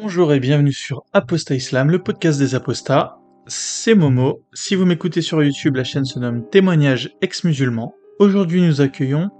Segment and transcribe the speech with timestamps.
[0.00, 3.18] Bonjour et bienvenue sur Apostat Islam, le podcast des apostats.
[3.46, 4.42] C'est Momo.
[4.52, 7.94] Si vous m'écoutez sur YouTube, la chaîne se nomme Témoignages ex-musulmans.
[8.18, 9.30] Aujourd'hui, nous accueillons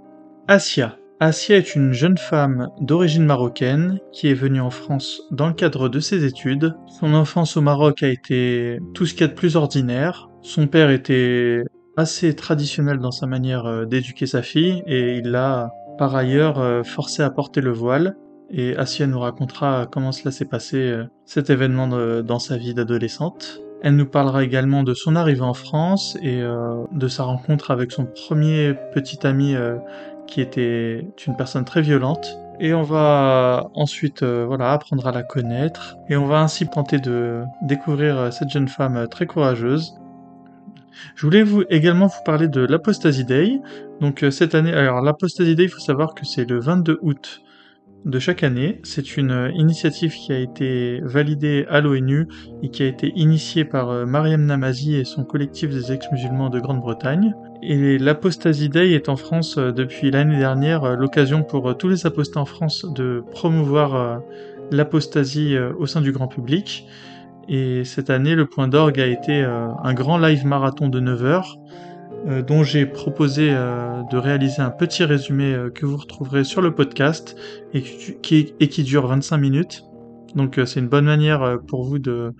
[0.47, 0.97] Asia.
[1.19, 5.89] Asia est une jeune femme d'origine marocaine qui est venue en France dans le cadre
[5.89, 6.73] de ses études.
[6.87, 10.29] Son enfance au Maroc a été tout ce qu'il y a de plus ordinaire.
[10.41, 11.63] Son père était
[11.97, 16.83] assez traditionnel dans sa manière euh, d'éduquer sa fille et il l'a par ailleurs euh,
[16.83, 18.15] forcé à porter le voile.
[18.49, 23.61] Et Asia nous racontera comment cela s'est passé, euh, cet événement dans sa vie d'adolescente.
[23.81, 28.05] Elle nous parlera également de son arrivée en France et de sa rencontre avec son
[28.05, 29.53] premier petit ami
[30.25, 32.39] qui était une personne très violente.
[32.59, 37.43] Et on va ensuite voilà apprendre à la connaître et on va ainsi tenter de
[37.61, 39.99] découvrir cette jeune femme très courageuse
[41.15, 43.59] je voulais également vous parler de l'Apostasy Day.
[44.01, 47.41] Donc euh, cette année, alors l'Apostasy Day, il faut savoir que c'est le 22 août
[48.05, 48.79] de chaque année.
[48.83, 52.27] C'est une euh, initiative qui a été validée à l'ONU
[52.63, 56.59] et qui a été initiée par euh, Mariam Namazi et son collectif des ex-musulmans de
[56.59, 57.33] Grande-Bretagne.
[57.61, 62.45] Et l'Apostasy Day est en France depuis l'année dernière l'occasion pour tous les apostats en
[62.45, 64.21] France de promouvoir
[64.71, 66.87] l'apostasie au sein du grand public.
[67.47, 71.25] Et cette année, le point d'orgue a été euh, un grand live marathon de 9
[71.25, 71.94] heures, euh,
[72.41, 77.35] dont j'ai proposé euh, de réaliser un petit résumé que vous retrouverez sur le podcast
[77.73, 79.83] et qui, et qui dure 25 minutes.
[80.35, 82.33] Donc c'est une bonne manière pour vous de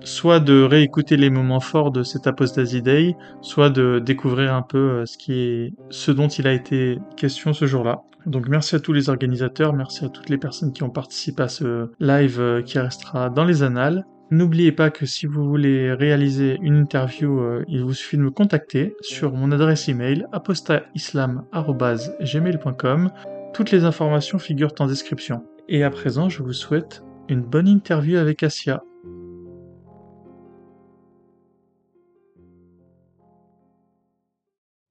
[0.00, 5.06] soit de réécouter les moments forts de cet Apostasy Day, soit de découvrir un peu
[5.06, 8.02] ce qui est ce dont il a été question ce jour-là.
[8.26, 11.48] Donc merci à tous les organisateurs, merci à toutes les personnes qui ont participé à
[11.48, 14.04] ce live qui restera dans les annales.
[14.30, 18.32] N'oubliez pas que si vous voulez réaliser une interview, euh, il vous suffit de me
[18.32, 23.12] contacter sur mon adresse email apostaislam.gmail.com.
[23.54, 25.46] Toutes les informations figurent en description.
[25.68, 28.82] Et à présent, je vous souhaite une bonne interview avec Asia.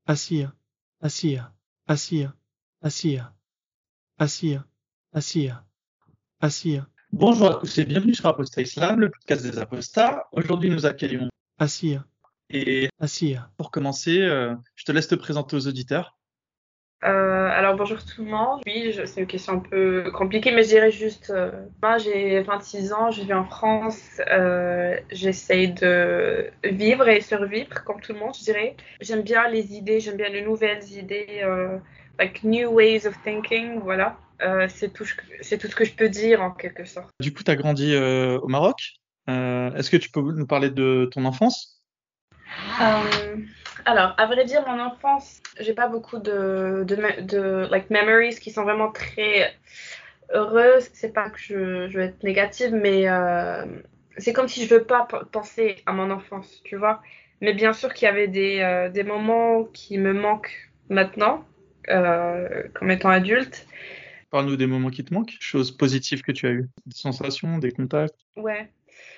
[0.08, 0.54] Asia,
[1.02, 1.52] Asia,
[1.88, 2.34] Asia,
[2.82, 3.34] Asia,
[4.18, 4.66] Asia,
[5.12, 5.66] Asia,
[6.40, 6.88] Asia.
[7.18, 10.28] Bonjour à tous et bienvenue sur Apostat Islam, le podcast des apostats.
[10.34, 12.04] Aujourd'hui, nous accueillons Assia.
[12.50, 13.50] Et Assia.
[13.56, 16.18] Pour commencer, euh, je te laisse te présenter aux auditeurs.
[17.06, 18.60] Euh, alors bonjour tout le monde.
[18.66, 22.92] Oui, c'est une question un peu compliquée, mais je dirais juste, euh, moi j'ai 26
[22.92, 24.20] ans, je vis en France,
[25.10, 28.76] j'essaye de vivre et survivre comme tout le monde, je dirais.
[29.00, 31.46] J'aime bien les idées, j'aime bien les nouvelles idées,
[32.20, 34.18] like new ways of thinking, voilà.
[34.42, 37.10] Euh, c'est tout, tout, ce que je peux dire en quelque sorte.
[37.20, 38.78] Du coup, tu as grandi euh, au Maroc.
[39.30, 41.82] Euh, est-ce que tu peux nous parler de ton enfance?
[43.86, 48.52] Alors, à vrai dire, mon enfance, j'ai pas beaucoup de, de, de, like, memories qui
[48.52, 49.56] sont vraiment très
[50.34, 50.90] heureuses.
[50.94, 53.06] C'est pas que je, je, veux être négative, mais
[54.18, 57.02] c'est comme si je veux pas penser à mon enfance, tu vois.
[57.42, 61.46] Mais bien sûr qu'il y avait des, des moments qui me manquent maintenant,
[61.88, 63.68] comme étant adulte.
[64.32, 67.72] Parle-nous des moments qui te manquent, choses positives que tu as eues, des sensations, des
[67.72, 68.20] contacts.
[68.36, 68.70] Ouais.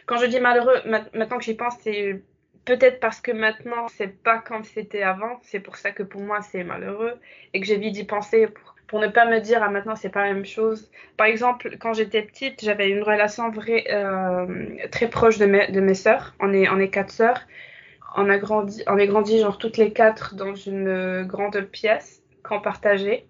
[0.05, 2.21] Quand je dis malheureux, maintenant que j'y pense, c'est
[2.65, 5.39] peut-être parce que maintenant c'est pas comme c'était avant.
[5.41, 7.13] C'est pour ça que pour moi c'est malheureux
[7.53, 8.47] et que j'ai envie d'y penser
[8.87, 10.91] pour, ne pas me dire ah maintenant c'est pas la même chose.
[11.15, 15.79] Par exemple, quand j'étais petite, j'avais une relation vraie, euh, très proche de mes, de
[15.79, 16.35] mes sœurs.
[16.39, 17.41] On est, on est quatre sœurs.
[18.15, 22.16] On a grandi, on est grandi genre toutes les quatre dans une grande pièce
[22.47, 23.27] qu'on partageait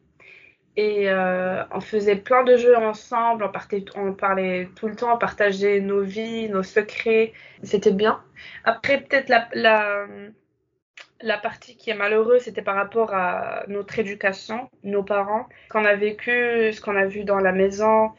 [0.78, 5.16] et euh, on faisait plein de jeux ensemble, on, partait, on parlait tout le temps,
[5.16, 7.34] on partageait nos vies, nos secrets,
[7.64, 8.22] c'était bien.
[8.64, 15.48] Après, peut-être la, partie qui est malheureuse, c'était par rapport à notre éducation, nos parents,
[15.68, 18.12] ce qu'on a vécu, ce qu'on a vu dans la maison,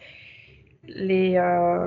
[0.83, 1.87] les, euh,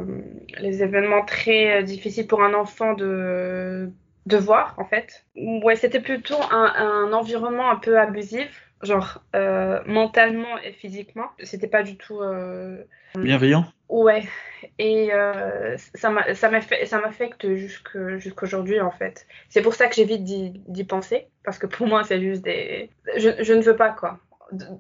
[0.58, 3.92] événements très difficiles pour un enfant de,
[4.26, 5.26] voir, en fait.
[5.36, 11.28] Ouais, c'était plutôt un environnement un peu abusif genre euh, mentalement et physiquement.
[11.44, 12.84] C'était pas du tout euh,
[13.16, 13.66] bienveillant?
[13.90, 14.24] Ouais,
[14.80, 19.28] et euh, ça m'affecte jusqu'aujourd'hui en fait.
[19.50, 22.90] C'est pour ça que j'évite d'y penser parce que pour moi c'est juste des.
[23.18, 24.20] Je, je, ne veux pas quoi.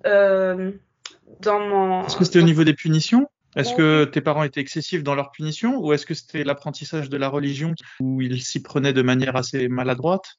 [0.04, 2.06] dans mon.
[2.06, 3.28] Est-ce que c'était au niveau des punitions?
[3.56, 5.78] Est-ce que tes parents étaient excessifs dans leurs punitions?
[5.78, 9.68] Ou est-ce que c'était l'apprentissage de la religion où ils s'y prenaient de manière assez
[9.68, 10.38] maladroite?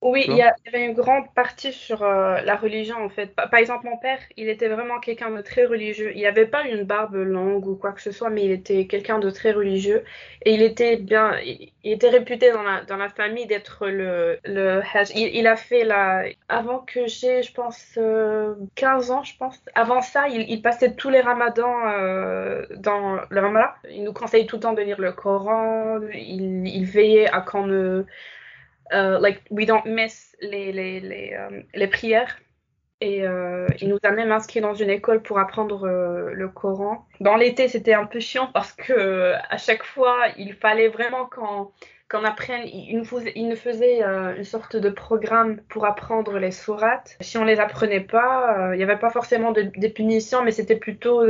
[0.00, 3.08] Oui, il y, a- il y avait une grande partie sur euh, la religion en
[3.08, 3.34] fait.
[3.34, 6.12] Par par exemple, mon père, il était vraiment quelqu'un de très religieux.
[6.14, 9.18] Il n'avait pas une barbe longue ou quoi que ce soit, mais il était quelqu'un
[9.18, 10.04] de très religieux.
[10.44, 14.38] Et il était bien, il, il était réputé dans la, dans la famille d'être le,
[14.44, 15.10] le hajj.
[15.16, 19.60] Il, il a fait la, avant que j'ai, je pense, euh, 15 ans, je pense.
[19.74, 23.66] Avant ça, il, il passait tous les ramadans euh, dans le ramadan.
[23.90, 25.98] Il nous conseillait tout le temps de lire le Coran.
[26.14, 28.04] Il, il veillait à qu'on ne
[28.92, 32.38] euh, like we don't miss les, les, les, euh, les prières.
[33.00, 37.06] Et euh, il nous a même inscrits dans une école pour apprendre le Coran.
[37.20, 41.70] Dans l'été, c'était un peu chiant parce que à chaque fois, il fallait vraiment qu'on
[42.10, 42.66] qu'on apprenne.
[42.66, 47.16] Il nous faisait, une sorte de programme pour apprendre les sourates.
[47.20, 50.74] Si on les apprenait pas, il n'y avait pas forcément de, des punitions, mais c'était
[50.74, 51.22] plutôt,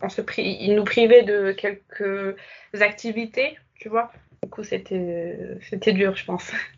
[0.00, 2.36] on se il nous privait de quelques
[2.80, 4.12] activités, tu vois.
[4.44, 6.52] Du coup, c'était dur, je pense.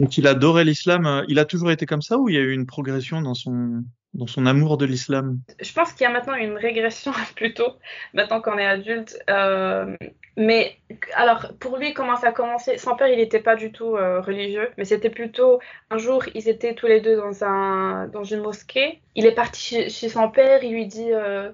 [0.00, 1.24] Donc il adorait l'islam.
[1.28, 3.84] Il a toujours été comme ça ou il y a eu une progression dans son
[4.14, 5.40] dans son amour de l'islam?
[5.60, 7.74] Je pense qu'il y a maintenant une régression plutôt,
[8.14, 9.18] maintenant qu'on est adulte.
[9.30, 9.96] Euh,
[10.36, 10.76] mais
[11.14, 12.78] alors, pour lui, comment ça a commencé?
[12.78, 15.60] Son père, il n'était pas du tout euh, religieux, mais c'était plutôt
[15.90, 19.00] un jour, ils étaient tous les deux dans un, dans une mosquée.
[19.14, 21.50] Il est parti chez, chez son père, il lui dit euh,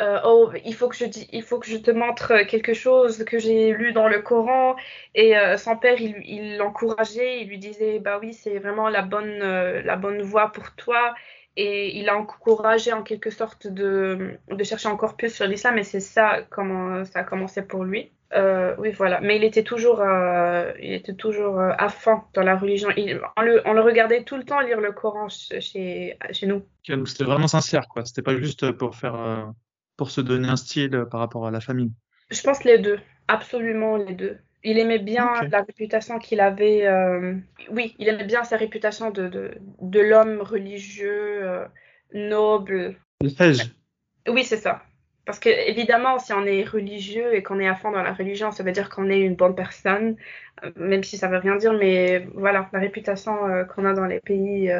[0.00, 4.20] euh, Oh, il faut que je te montre quelque chose que j'ai lu dans le
[4.20, 4.76] Coran.
[5.14, 9.40] Et euh, son père, il l'encourageait, il lui disait Bah oui, c'est vraiment la bonne,
[9.42, 11.14] euh, voie pour toi
[11.56, 15.98] et il l'a encouragé en quelque sorte de, chercher encore plus sur l'islam et c'est
[15.98, 18.12] ça comment ça a commencé pour lui.
[18.78, 19.20] Oui, voilà.
[19.20, 20.00] Mais il était toujours,
[20.80, 22.90] il était toujours à fond dans la religion.
[23.36, 26.64] On, le, regardait tout le temps lire le Coran ch- chez, chez nous.
[27.06, 28.04] C'était vraiment sincère, quoi.
[28.04, 29.52] C'était pas juste pour faire
[29.98, 31.92] pour se donner un style euh, par rapport à la famille?
[32.30, 34.38] Je pense les deux, absolument les deux.
[34.64, 36.86] Il aimait bien la réputation qu'il avait.
[36.86, 37.34] euh,
[37.70, 39.50] Oui, il aimait bien sa réputation de, de,
[39.80, 41.64] de l'homme religieux, euh,
[42.14, 43.72] noble, Le Hajj.
[44.28, 44.82] Oui, c'est ça.
[45.26, 48.50] Parce que évidemment, si on est religieux et qu'on est à fond dans la religion,
[48.50, 50.16] ça veut dire qu'on est une bonne personne,
[50.64, 54.06] euh, même si ça veut rien dire, mais voilà, la réputation euh, qu'on a dans
[54.06, 54.72] les pays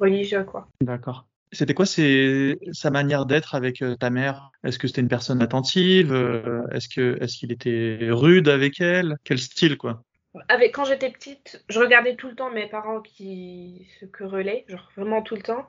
[0.00, 0.68] religieux, quoi.
[0.80, 1.26] D'accord.
[1.52, 4.50] C'était quoi sa manière d'être avec euh, ta mère?
[4.64, 6.12] Est-ce que c'était une personne attentive?
[6.12, 9.16] Euh, est-ce que est-ce qu'il était rude avec elle?
[9.24, 10.02] Quel style, quoi?
[10.48, 14.90] Avec, quand j'étais petite, je regardais tout le temps mes parents qui se querellaient, genre
[14.96, 15.66] vraiment tout le temps.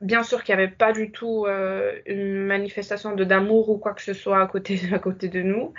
[0.00, 3.94] Bien sûr qu'il n'y avait pas du tout euh, une manifestation de d'amour ou quoi
[3.94, 5.72] que ce soit à côté, à côté de nous,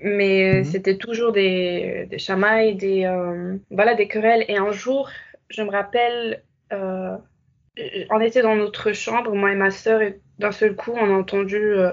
[0.00, 0.64] mais Mhm.
[0.64, 4.44] c'était toujours des, des chamailles, des, euh, voilà, des querelles.
[4.48, 5.10] Et un jour,
[5.50, 7.16] je me rappelle, euh,
[8.10, 11.18] on était dans notre chambre, moi et ma sœur, et d'un seul coup, on a
[11.18, 11.92] entendu euh,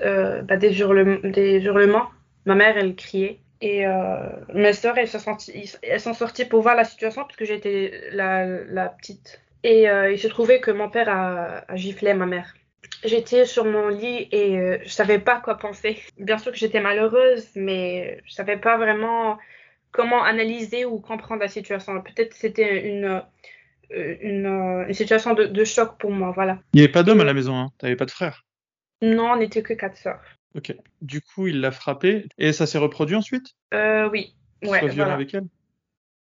[0.00, 2.10] euh, bah, des hurlements.
[2.44, 3.40] Ma mère, elle criait.
[3.62, 4.18] Et euh,
[4.52, 7.46] mes sœurs, elles, se sont sorties- elles sont sorties pour voir la situation parce que
[7.46, 9.40] j'étais la, petite.
[9.62, 12.54] Et euh, il se trouvait que mon père a, a giflé ma mère.
[13.04, 15.98] J'étais sur mon lit et je savais pas quoi penser.
[16.18, 19.38] Bien sûr que j'étais malheureuse, mais je savais pas vraiment
[19.90, 22.00] comment analyser ou comprendre la situation.
[22.02, 23.22] Peut-être c'était une,
[23.90, 26.58] une, euh, une situation de, de choc pour moi, voilà.
[26.72, 27.68] Il n'y avait pas d'homme à la maison, hein.
[27.78, 28.44] T'avais pas de frère.
[29.02, 30.22] Non, on n'était que quatre sœurs.
[30.54, 30.74] Ok.
[31.02, 33.48] Du coup, il l'a frappé et ça s'est reproduit ensuite?
[33.74, 35.14] Euh, oui, Qu'il ouais, soit violent voilà.
[35.14, 35.44] avec elle?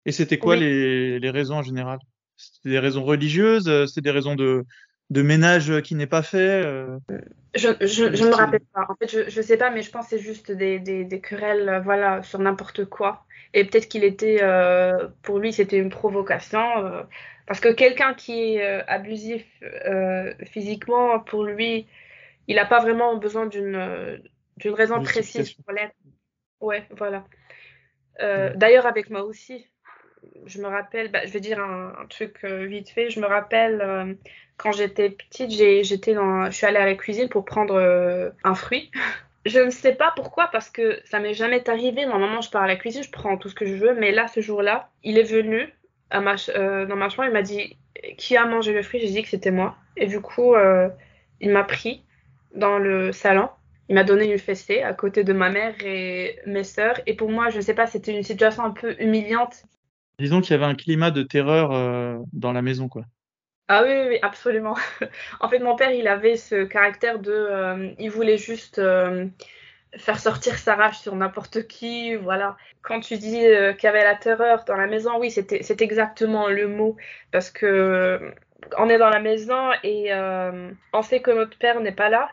[0.06, 0.60] Et c'était quoi Oui.
[0.62, 2.00] les, les raisons en général?
[2.36, 3.68] C'était des raisons religieuses?
[3.70, 4.66] euh, C'était des raisons de,
[5.10, 6.66] de ménage euh, qui n'est pas fait?
[6.66, 6.98] euh,
[7.56, 8.86] Je, je me rappelle pas.
[8.90, 11.22] En fait, je, je sais pas, mais je pense que c'est juste des, des, des
[11.22, 13.26] querelles, euh, voilà, sur n'importe quoi.
[13.54, 16.60] Et peut-être qu'il était, euh, pour lui, c'était une provocation.
[16.86, 17.04] euh,
[17.46, 21.88] parce que quelqu'un qui est euh, abusif euh, physiquement, pour lui,
[22.48, 24.18] il n'a pas vraiment besoin d'une euh,
[24.58, 25.96] d'une raison précise pour l'être.
[26.62, 27.26] Ouais, voilà.
[28.22, 28.58] Euh, Ouais.
[28.58, 29.68] d'ailleurs, avec moi aussi,
[30.46, 33.10] je me rappelle, bah, je vais dire un, un truc euh, vite fait.
[33.10, 34.18] Je me rappelle
[34.58, 37.76] quand j'étais petite, j'ai, j'étais dans, je suis allée à la cuisine pour prendre
[38.44, 38.92] un fruit.
[39.46, 42.08] Je ne sais pas pourquoi, parce que ça m'est jamais arrivé.
[42.08, 44.28] Normalement, je pars à la cuisine, je prends tout ce que je veux, mais là,
[44.28, 45.72] ce jour-là, il est venu
[46.16, 47.78] à ma, ch- euh, dans ma chambre, il m'a dit
[48.18, 49.00] qui a mangé le fruit?
[49.02, 50.90] J'ai dit que c'était moi, et du coup, euh,
[51.42, 52.04] il m'a pris
[52.56, 53.50] dans le salon.
[53.90, 57.00] Il m'a donné une fessée à côté de ma mère et mes sœurs.
[57.06, 59.64] Et pour moi, je ne sais pas, c'était une situation un peu humiliante.
[60.20, 63.06] Disons qu'il y avait un climat de terreur euh, dans la maison, quoi.
[63.68, 64.76] Ah oui, oui, oui, absolument.
[65.40, 67.96] En fait, mon père, il avait ce caractère de...
[68.00, 68.80] il voulait juste
[69.98, 72.58] faire sortir sa rage sur n'importe qui, voilà.
[72.82, 76.48] Quand tu dis euh, qu'il y avait la terreur dans la maison, oui, c'est exactement
[76.48, 76.96] le mot.
[77.32, 78.32] Parce que euh,
[78.78, 82.30] on est dans la maison et euh, on sait que notre père n'est pas là.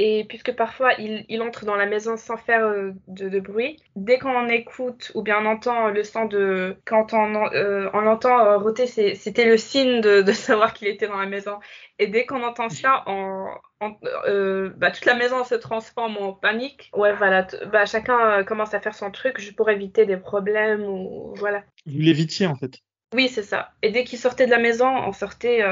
[0.00, 3.82] Et puisque parfois il, il, entre dans la maison sans faire euh, de, de, bruit,
[3.96, 6.76] dès qu'on écoute ou bien on entend le son de.
[6.84, 11.08] Quand on, euh, on entend euh, roter, c'était le signe de, de savoir qu'il était
[11.08, 11.58] dans la maison.
[11.98, 13.48] Et dès qu'on entend ça, on,
[13.80, 13.96] on,
[14.28, 16.92] euh, bah, toute la maison se transforme en panique.
[16.94, 17.48] Ouais, voilà.
[17.72, 21.64] Bah, chacun commence à faire son truc pour éviter des problèmes ou voilà.
[21.86, 22.78] Vous l'évitiez en fait.
[23.14, 23.70] Oui, c'est ça.
[23.82, 25.64] Et dès qu'il sortait de la maison, on sortait,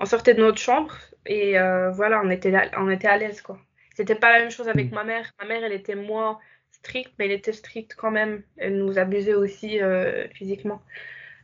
[0.00, 3.58] on sortait de notre chambre et euh, voilà, on était, on était à l'aise, quoi.
[3.94, 4.94] C'était pas la même chose avec mm.
[4.94, 5.30] ma mère.
[5.40, 6.38] Ma mère, elle était moins
[6.72, 8.42] stricte, mais elle était stricte quand même.
[8.56, 10.80] Elle nous abusait aussi euh, physiquement.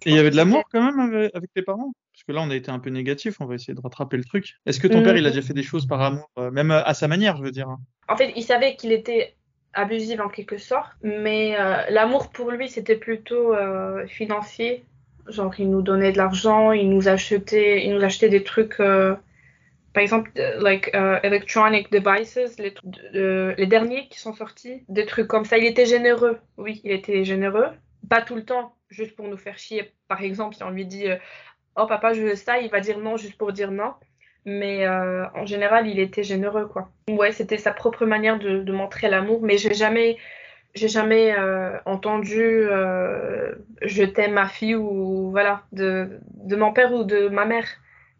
[0.07, 1.93] Et il y avait de l'amour quand même avec, avec, tes parents?
[2.15, 4.25] Parce que là, on a été un peu négatif, on va essayer de rattraper le
[4.25, 4.55] truc.
[4.65, 5.33] Est-ce que ton père, il a mm.
[5.33, 7.79] déjà fait des choses par amour, euh, même à sa manière, je veux dire hein?
[8.09, 9.35] En fait, il savait qu'il était
[9.75, 13.55] abusif en quelque sorte, mais euh, l'amour pour lui, c'était plutôt
[14.07, 14.87] financier.
[15.29, 18.81] Genre, il nous donnait de l'argent, il nous achetait, il nous achetait des trucs
[19.97, 22.75] par exemple, euh, like uh, electronic devices, les,
[23.15, 25.57] euh, les, derniers qui sont sortis, des trucs comme ça.
[25.57, 27.69] Il était généreux, oui, il était généreux.
[28.07, 29.95] Pas tout le temps, juste pour nous faire chier.
[30.07, 31.17] Par exemple, si on lui dit euh,
[31.77, 33.95] Oh papa, je veux ça, il va dire non juste pour dire non.
[34.45, 36.91] Mais en général, il était généreux, quoi.
[37.09, 40.19] Ouais, c'était sa propre manière de montrer l'amour, mais j'ai jamais
[40.77, 41.35] j'ai jamais
[41.85, 42.67] entendu
[43.83, 47.67] je t'aime ma fille ou voilà de, de mon père ou de ma mère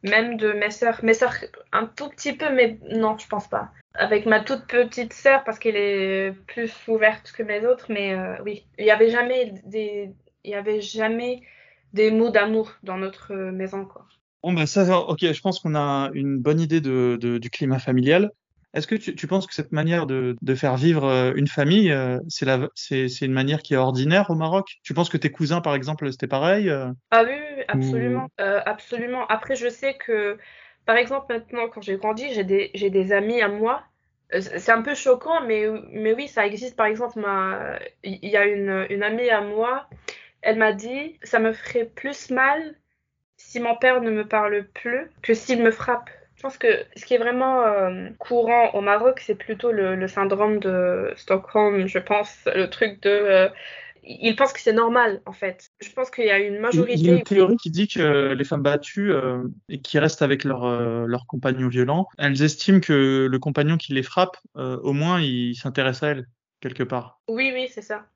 [0.03, 1.01] même de mes sœurs.
[1.03, 1.35] Mes sœurs,
[1.73, 3.71] un tout petit peu, mais non, je pense pas.
[3.95, 8.37] Avec ma toute petite sœur, parce qu'elle est plus ouverte que mes autres, mais euh,
[8.45, 10.11] oui, il n'y avait jamais des,
[10.45, 11.43] il y avait jamais
[11.93, 14.07] des mots d'amour dans notre maison, quoi.
[14.43, 18.31] Bon, bah ça, ok, je pense qu'on a une bonne idée de, du climat familial.
[18.77, 21.91] Est-ce que tu, tu, penses que cette manière de, de faire vivre euh, une famille,
[21.91, 24.77] euh, c'est une manière qui est ordinaire au Maroc?
[24.83, 26.93] Tu penses que tes cousins, par exemple, c'était pareil euh?
[27.11, 29.27] Ah oui, absolument, euh, absolument.
[29.29, 30.37] Après, je sais que,
[30.85, 33.83] par exemple, maintenant, quand j'ai grandi, j'ai des, des amis à moi.
[34.31, 36.77] C'est un peu choquant, mais, mais oui, ça existe.
[36.77, 37.79] Par exemple, ma...
[38.03, 39.89] il y a une, une amie à moi,
[40.43, 42.75] elle m'a dit, ça me ferait plus mal
[43.39, 46.11] si mon père ne me parle plus que s'il me frappe.
[46.47, 50.07] Je pense que ce qui est vraiment euh, courant au Maroc, c'est plutôt le, le,
[50.07, 53.11] syndrome de Stockholm, je pense, le truc de...
[53.11, 53.49] Euh,
[54.05, 55.71] ils pensent que c'est normal, en fait.
[55.81, 57.01] Je pense qu'il y a une majorité...
[57.01, 60.23] Il y a une théorie qui dit que les femmes battues euh, et qui restent
[60.23, 60.65] avec leur,
[61.09, 66.05] leur compagnon violent, elles estiment que le compagnon qui les frappe, au moins, il s'intéresse
[66.05, 66.27] à elles,
[66.61, 67.21] quelque part.
[67.27, 68.07] Oui, oui, c'est ça.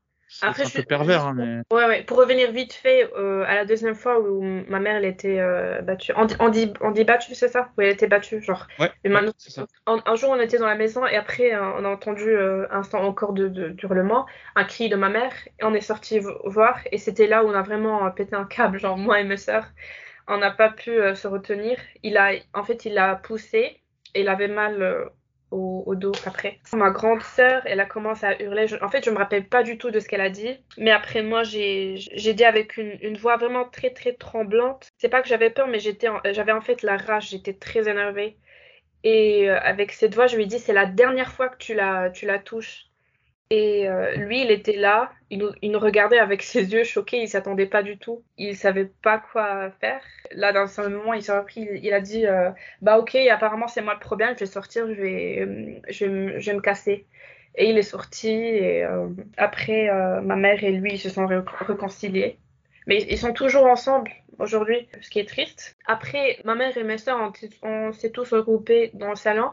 [0.42, 1.62] Après, un je, peu pervers, hein, mais.
[1.74, 2.02] Ouais, ouais.
[2.04, 5.82] Pour revenir vite fait euh, à la deuxième fois où ma mère elle était euh,
[5.82, 6.12] battue.
[6.16, 7.70] On dit, on dit, battue, c'est ça?
[7.76, 8.66] Oui, elle était battue, genre.
[8.78, 8.90] Ouais.
[9.04, 9.66] maintenant, c'est ça.
[9.86, 12.66] Un, un, jour, on était dans la maison et après, euh, on a entendu euh,
[12.70, 15.32] un instant encore de, de, hurlement, un cri de ma mère.
[15.60, 18.78] Et on est sorti voir et c'était là où on a vraiment pété un câble,
[18.78, 19.66] genre moi et mes sœurs.
[20.28, 21.76] On n'a pas pu euh, se retenir.
[22.02, 23.82] Il a, en fait, il a poussé
[24.14, 25.10] et il avait mal
[25.50, 26.58] au, dos après.
[26.72, 28.66] Ma grande sœur, elle a commencé à hurler.
[28.66, 30.90] Je, en fait, je me rappelle pas du tout de ce qu'elle a dit, mais
[30.90, 34.88] après moi, j'ai dit avec une, voix vraiment très très tremblante.
[34.98, 37.30] C'est pas que j'avais peur, mais j'avais en fait la rage.
[37.30, 38.36] J'étais très énervée.
[39.02, 41.74] Et euh, avec cette voix, je lui ai dit, c'est la dernière fois que tu
[41.74, 42.89] la, tu la touches.
[43.52, 47.66] Et euh, lui, il était là, il nous, regardait avec ses yeux choqués, il s'attendait
[47.66, 50.02] pas du tout, il savait pas quoi faire.
[50.32, 53.66] Là, dans un moment, il s'est repris, il, il, a dit euh, Bah, ok, apparemment,
[53.66, 56.62] c'est moi le problème, je vais sortir, je vais, euh, je vais, je vais me
[56.62, 57.06] casser.
[57.56, 61.26] Et il est sorti, et euh, après, euh, ma mère et lui ils se sont
[61.26, 62.38] réconciliés.
[62.86, 65.76] Mais ils sont toujours ensemble aujourd'hui, ce qui est triste.
[65.86, 69.50] Après, ma mère et mes soeurs, on, on s'est tous regroupés dans le salon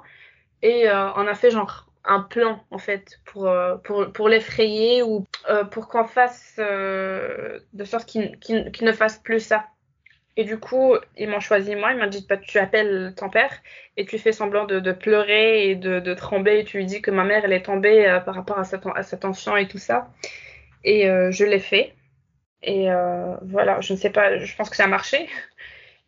[0.61, 5.03] et euh, on a fait genre un plan en fait pour, euh, pour, pour l'effrayer
[5.03, 9.65] ou euh, pour qu'on fasse euh, de sorte qu'il qu qu ne fasse plus ça.
[10.37, 13.51] Et du coup, ils m'ont choisi moi, ils m'ont dit bah, tu appelles ton père
[13.97, 17.23] et tu fais semblant de, pleurer et de, trembler et tu lui dis que ma
[17.23, 20.09] mère elle est tombée par rapport à sa, à sa tension et tout ça.
[20.83, 21.95] Et je l'ai fait.
[22.61, 22.87] Et
[23.41, 25.27] voilà, je ne sais pas, je pense que ça a marché.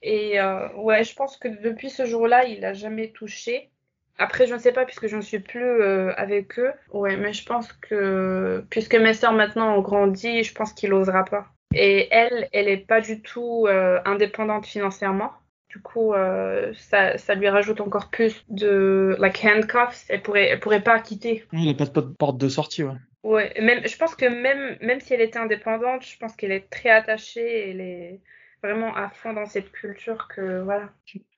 [0.04, 0.40] Et
[0.76, 3.72] ouais, je pense que depuis ce jour-là, il a jamais touché.
[4.20, 6.72] Après, je ne sais pas puisque je ne suis plus euh, avec eux.
[6.92, 11.24] Ouais, mais je pense que puisque mes sœurs maintenant ont grandi, je pense qu'il n'osera
[11.24, 11.48] pas.
[11.74, 15.32] Et elle, elle est pas du tout euh, indépendante financièrement.
[15.70, 20.06] Du coup, euh, ça, ça lui rajoute encore plus de like handcuffs.
[20.10, 21.46] Elle pourrait, elle pourrait pas quitter.
[21.54, 22.96] Il n'y a pas de porte de sortie, ouais.
[23.24, 26.70] Ouais, même, je pense que même, même si elle était indépendante, je pense qu'elle est
[26.70, 27.70] très attachée.
[27.70, 28.20] Elle est
[28.64, 30.90] vraiment à fond dans cette culture que voilà.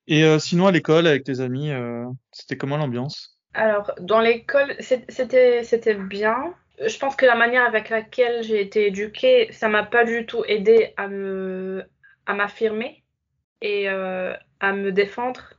[0.07, 3.37] Et euh, sinon, à l'école, avec tes amis, euh, c'était comment l'ambiance?
[3.53, 6.53] Alors, dans l'école, c'était bien.
[6.85, 10.43] Je pense que la manière avec laquelle j'ai été éduquée, ça m'a pas du tout
[10.47, 11.83] aidé à me
[12.25, 13.03] à m'affirmer
[13.61, 15.53] et euh, à me défendre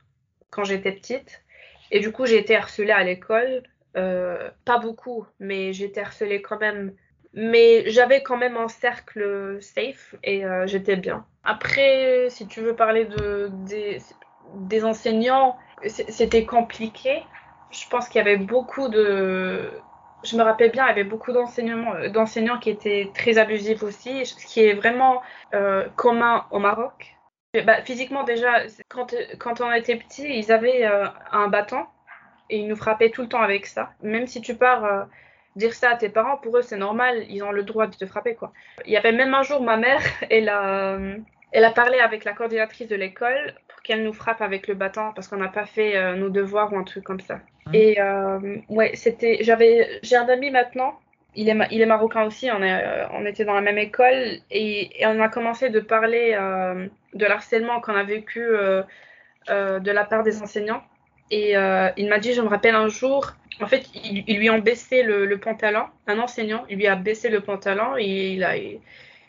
[0.51, 1.43] quand j'étais petite.
[1.91, 3.63] Et du coup, j'ai été harcelée à l'école.
[3.95, 6.95] Pas beaucoup, mais j'ai été harcelée quand même.
[7.35, 11.27] Mais j'avais quand même un cercle safe et j'étais bien.
[11.45, 14.01] Après, si tu veux parler de, des,
[14.55, 15.57] des enseignants,
[15.87, 17.23] c'était compliqué.
[17.71, 19.71] Je pense qu'il y avait beaucoup de...
[20.25, 24.47] Je me rappelle bien, il y avait beaucoup d'enseignants qui étaient très abusifs aussi, ce
[24.47, 25.21] qui est vraiment
[25.53, 27.17] euh, commun au Maroc.
[27.67, 31.85] Bah, physiquement déjà, quand, quand on était petit, ils avaient euh, un bâton
[32.49, 33.91] et ils nous frappaient tout le temps avec ça.
[34.03, 35.03] Même si tu pars euh,
[35.57, 38.07] dire ça à tes parents, pour eux c'est normal, ils ont le droit de te
[38.07, 38.53] frapper quoi.
[38.87, 40.99] Il y avait même un jour ma mère, elle a,
[41.53, 45.13] elle a parlé avec la coordinatrice de l'école pour qu'elle nous frappe avec le bâton
[45.15, 47.37] parce qu'on n'a pas fait euh, nos devoirs ou un truc comme ça.
[47.67, 47.75] Mmh.
[47.75, 50.99] Et euh, ouais, c'était, j'avais, j'ai un ami maintenant.
[51.35, 52.51] Il est, il est marocain aussi.
[52.51, 55.81] On, est, euh, on était dans la même école et, et on a commencé de
[55.81, 56.33] parler
[57.15, 58.41] de l'harcèlement qu'on a vécu
[59.49, 60.83] de la part des enseignants.
[61.31, 63.33] Et il m'a dit, je me rappelle un jour,
[63.63, 65.87] en fait, ils, lui ont baissé le, le, pantalon.
[66.07, 68.81] Un enseignant, il lui a baissé le pantalon et il a, et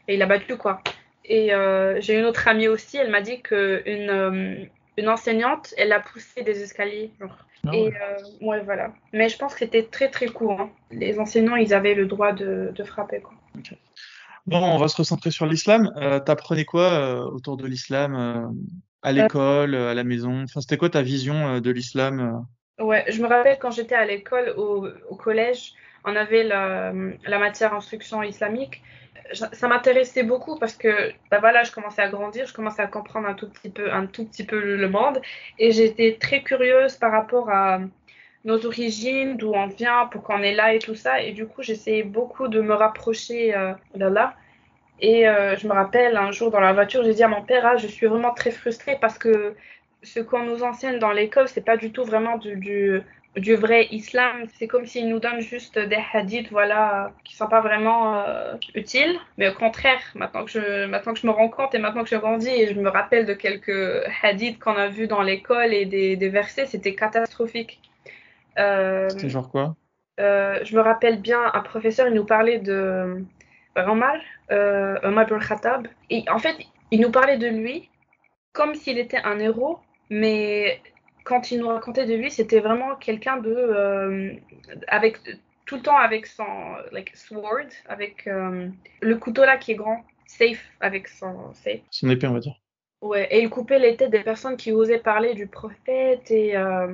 [0.09, 0.81] il a battu quoi.
[1.25, 4.55] Et euh, j'ai une autre amie aussi, elle m'a dit qu'une euh,
[4.97, 7.11] une enseignante, elle a poussé des escaliers.
[7.19, 7.37] Genre.
[7.65, 7.71] Ah.
[7.73, 8.91] Et euh, ouais, voilà.
[9.13, 10.69] Mais je pense que c'était très très courant.
[10.91, 13.21] Les enseignants, ils avaient le droit de, de frapper.
[13.21, 13.33] Quoi.
[13.57, 13.77] Okay.
[14.45, 15.93] Bon, on va se recentrer sur l'islam.
[15.95, 18.53] Euh, T'apprenais quoi autour de l'islam
[19.01, 20.43] à l'école, à la maison?
[20.43, 22.45] Enfin, c'était quoi ta vision de l'islam
[22.79, 26.91] Ouais, je me rappelle quand j'étais à l'école, au, au, collège, on avait la,
[27.25, 28.81] la matière instruction islamique
[29.31, 33.27] ça m'intéressait beaucoup parce que bah voilà, je commençais à grandir, je commençais à comprendre
[33.27, 35.21] un tout petit peu, un tout petit peu le monde
[35.59, 37.79] et j'étais très curieuse par rapport à
[38.45, 41.21] nos origines, d'où on vient, pourquoi on est là et tout ça.
[41.21, 44.35] Et du coup, j'essayais beaucoup de me rapprocher euh, d'Allah.
[44.99, 47.65] Et euh, je me rappelle un jour dans la voiture, j'ai dit à mon père,
[47.65, 49.55] ah, je suis vraiment très frustrée parce que
[50.03, 53.01] ce qu'on nous enseigne dans l'école, c'est pas du tout vraiment du, du,
[53.35, 54.45] du vrai islam.
[54.55, 59.17] C'est comme s'ils nous donnent juste des hadiths, voilà, qui sont pas vraiment euh, utiles.
[59.37, 62.09] Mais au contraire, maintenant que je, maintenant que je me rends compte et maintenant que
[62.09, 65.85] je grandis et je me rappelle de quelques hadiths qu'on a vus dans l'école et
[65.85, 67.79] des, des versets, c'était catastrophique.
[68.59, 69.75] Euh, c'était genre quoi?
[70.19, 73.23] euh, Je me rappelle bien, un professeur, il nous parlait de
[73.75, 74.17] Omar,
[74.51, 75.87] euh, Omar ibn Khattab.
[76.11, 76.55] Et en fait,
[76.91, 77.89] il nous parlait de lui
[78.51, 79.79] comme s'il était un héros,
[80.11, 80.79] mais
[81.23, 84.33] quand il nous racontait de lui, c'était vraiment quelqu'un de euh,
[84.87, 85.19] avec
[85.65, 86.45] tout le temps avec son
[86.91, 88.67] like sword, avec euh,
[89.01, 91.81] le couteau là qui est grand, safe avec son safe.
[91.91, 92.55] Son épée, on va dire.
[93.01, 96.93] Ouais, et il coupait les têtes des personnes qui osaient parler du prophète et euh,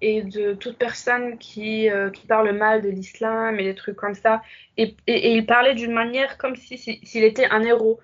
[0.00, 4.42] et de toute personne qui qui parle mal de l'islam et des trucs comme ça.
[4.76, 7.98] Et, et, et il parlait d'une manière comme si s'il était un héros.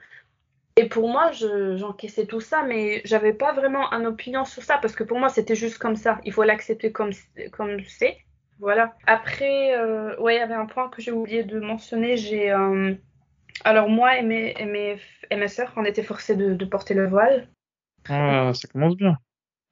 [0.76, 4.94] Et pour moi, j'encaissais tout ça, mais j'avais pas vraiment une opinion sur ça parce
[4.94, 6.20] que pour moi, c'était juste comme ça.
[6.24, 7.12] Il faut l'accepter comme
[7.52, 8.18] comme c'est.
[8.58, 8.96] Voilà.
[9.06, 12.16] Après, euh, ouais, il y avait un point que j'ai oublié de mentionner.
[12.16, 12.94] J'ai euh...
[13.64, 14.98] alors moi et mes et mes
[15.30, 17.48] et mes sœurs, on était forcés de, de porter le voile.
[18.08, 19.16] Ah, ça commence bien.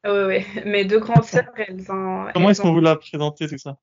[0.05, 0.47] Oui, oui.
[0.65, 2.27] Mes deux grandes sœurs, elles ont.
[2.33, 3.77] Comment est-ce qu'on vous l'a présenté tout ça?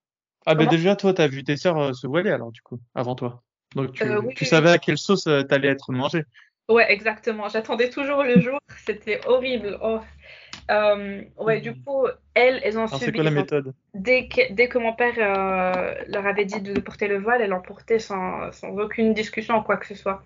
[0.46, 3.16] Ah ben déjà, toi, t'as vu tes sœurs euh, se voiler alors du coup, avant
[3.16, 3.44] toi.
[3.76, 6.24] Donc tu, Euh, oui, tu oui, savais à quelle sauce euh, t'allais être mangé.
[6.70, 7.50] Ouais, exactement.
[7.50, 8.60] J'attendais toujours le jour.
[8.86, 9.78] C'était horrible.
[9.82, 10.00] Oh.
[10.70, 12.06] Euh, ouais, du coup,
[12.36, 13.14] elles, elles ont Alors subi.
[13.18, 13.74] quoi la méthode?
[13.96, 17.50] Dès que, dès que mon père euh, leur avait dit de porter le voile, elles
[17.50, 20.24] l'ont porté sans, sans aucune discussion ou quoi que ce soit.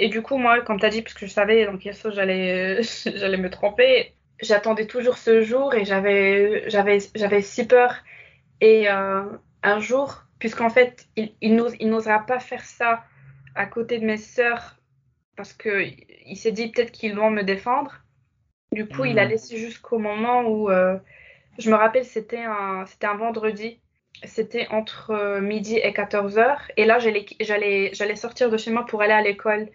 [0.00, 2.14] Et du coup, moi, comme tu as dit, parce que je savais dans quelle sauce
[2.14, 7.94] j'allais me tromper, j'attendais toujours ce jour et j'avais si peur.
[8.60, 9.22] Et euh,
[9.62, 13.04] un jour, puisqu'en fait, il, il n'osera pas faire ça
[13.54, 14.79] à côté de mes sœurs
[15.40, 15.82] parce que
[16.26, 18.04] il s'est dit peut-être qu'ils vont me défendre.
[18.72, 19.26] Du coup, il a Hmm.
[19.26, 20.98] laissé jusqu'au moment où euh,
[21.58, 23.80] je me rappelle, c'était un, c'était un vendredi.
[24.24, 26.62] C'était entre euh, midi et 14 heures.
[26.76, 29.70] Et là, j'allais, j'allais, j'allais sortir de chez moi pour aller à l'école.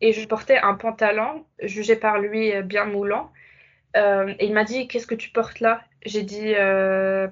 [0.00, 3.32] Et je portais un pantalon, jugé par lui euh, bien moulant.
[3.96, 5.82] Euh, et il m'a dit, qu'est-ce que tu portes là?
[6.06, 7.28] J'ai dit, euh,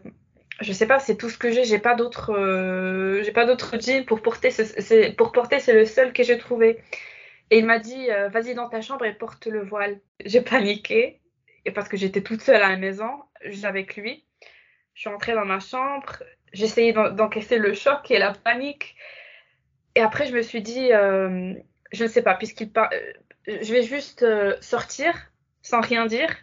[0.60, 1.64] je sais pas, c'est tout ce que j'ai.
[1.64, 4.50] J'ai pas d'autre, euh, j'ai pas d'autre jean pour porter.
[4.50, 6.78] C'est, pour porter, c'est le seul que j'ai trouvé.
[7.50, 10.00] Et il m'a dit, euh, vas-y dans ta chambre et porte le voile.
[10.24, 11.20] J'ai paniqué,
[11.64, 13.10] et parce que j'étais toute seule à la maison,
[13.44, 14.24] juste avec lui.
[14.94, 18.96] Je suis entrée dans ma chambre, j'essayais d'en- d'encaisser le choc et la panique.
[19.94, 21.54] Et après, je me suis dit, euh,
[21.92, 22.90] je ne sais pas, puisqu'il par...
[22.92, 23.12] euh,
[23.62, 24.24] je vais juste
[24.60, 25.14] sortir
[25.62, 26.34] sans rien dire,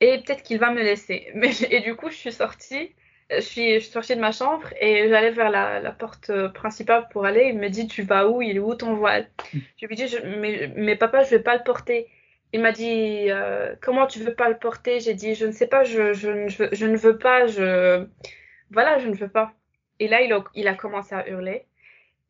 [0.00, 1.30] et peut-être qu'il va me laisser.
[1.34, 2.94] Mais, et du coup, je suis sortie.
[3.30, 6.48] Je suis, je suis sortie de ma chambre et j'allais vers la, la porte euh,
[6.48, 7.50] principale pour aller.
[7.52, 8.42] Il me dit, tu vas où?
[8.42, 9.30] Il est où ton voile?
[9.76, 12.08] Je lui dis, je, mais, mais papa, je vais pas le porter.
[12.52, 15.00] il m'a dit euh, comment tu veux pas le porter?
[15.00, 18.06] J'ai dit je ne sais pas, je, je, je, je, ne veux pas, je
[18.70, 19.52] voilà, je ne veux pas.
[20.00, 21.66] Et là il a, il a commencé à hurler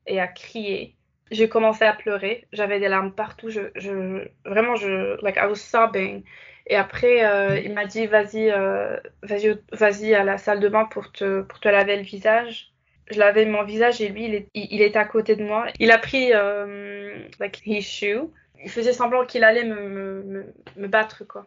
[0.06, 0.96] et à crier.
[1.30, 5.56] J'ai commencé à pleurer, j'avais des larmes partout, je, je vraiment je like I was
[5.56, 6.24] sobbing.
[6.70, 10.86] Et après euh, il m'a dit vas-y euh, vas-y vas-y à la salle de bain
[10.86, 12.72] pour te pour te laver le visage.
[13.10, 15.66] Je lavais mon visage et lui il, est, il, était à côté de moi.
[15.80, 18.30] Il a pris euh, like his shoe
[18.64, 21.46] il faisait semblant qu'il allait me, me, me, battre, quoi.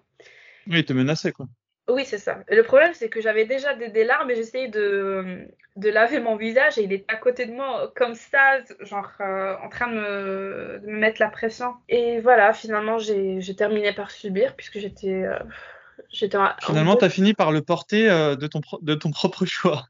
[0.68, 1.48] Oui, il te menaçait, quoi.
[1.90, 2.40] Oui, c'est ça.
[2.48, 6.38] Le problème, c'est que j'avais déjà des, des, larmes et j'essayais de, de laver mon
[6.38, 9.96] visage et il était à côté de moi comme ça, genre euh, en train de
[9.96, 11.74] me, de me, mettre la pression.
[11.90, 15.24] Et voilà, finalement, j'ai terminé par subir puisque j'étais.
[15.24, 15.40] Euh,
[16.10, 19.88] j'étais finalement, tu as fini par le porter euh, de, ton de ton propre choix.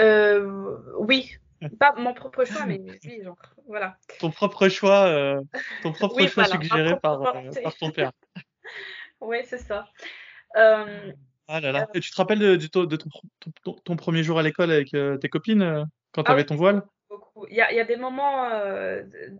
[0.00, 1.36] Euh, oui,
[1.80, 3.96] pas mon propre choix, mais oui, genre, voilà.
[4.20, 5.40] Ton propre choix,
[5.82, 8.12] ton propre choix suggéré par, par, ton père.
[9.22, 9.86] oui, c'est ça.
[10.56, 11.12] Euh,
[11.48, 11.86] ah là là.
[11.94, 14.90] Et tu te rappelles de, de, ton, de ton, ton, premier jour à l'école avec
[14.90, 16.82] tes copines quand tu avais ah ton voile?
[17.50, 18.50] Il y, a, il y a des moments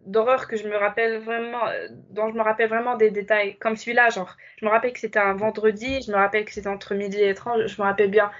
[0.06, 1.64] d'horreur que je me rappelle vraiment,
[2.10, 5.18] dont je me rappelle vraiment des détails, comme celui-là, genre, je me rappelle que c'était
[5.18, 8.30] un vendredi, je me rappelle que c'était entre midi et 30, je me rappelle bien.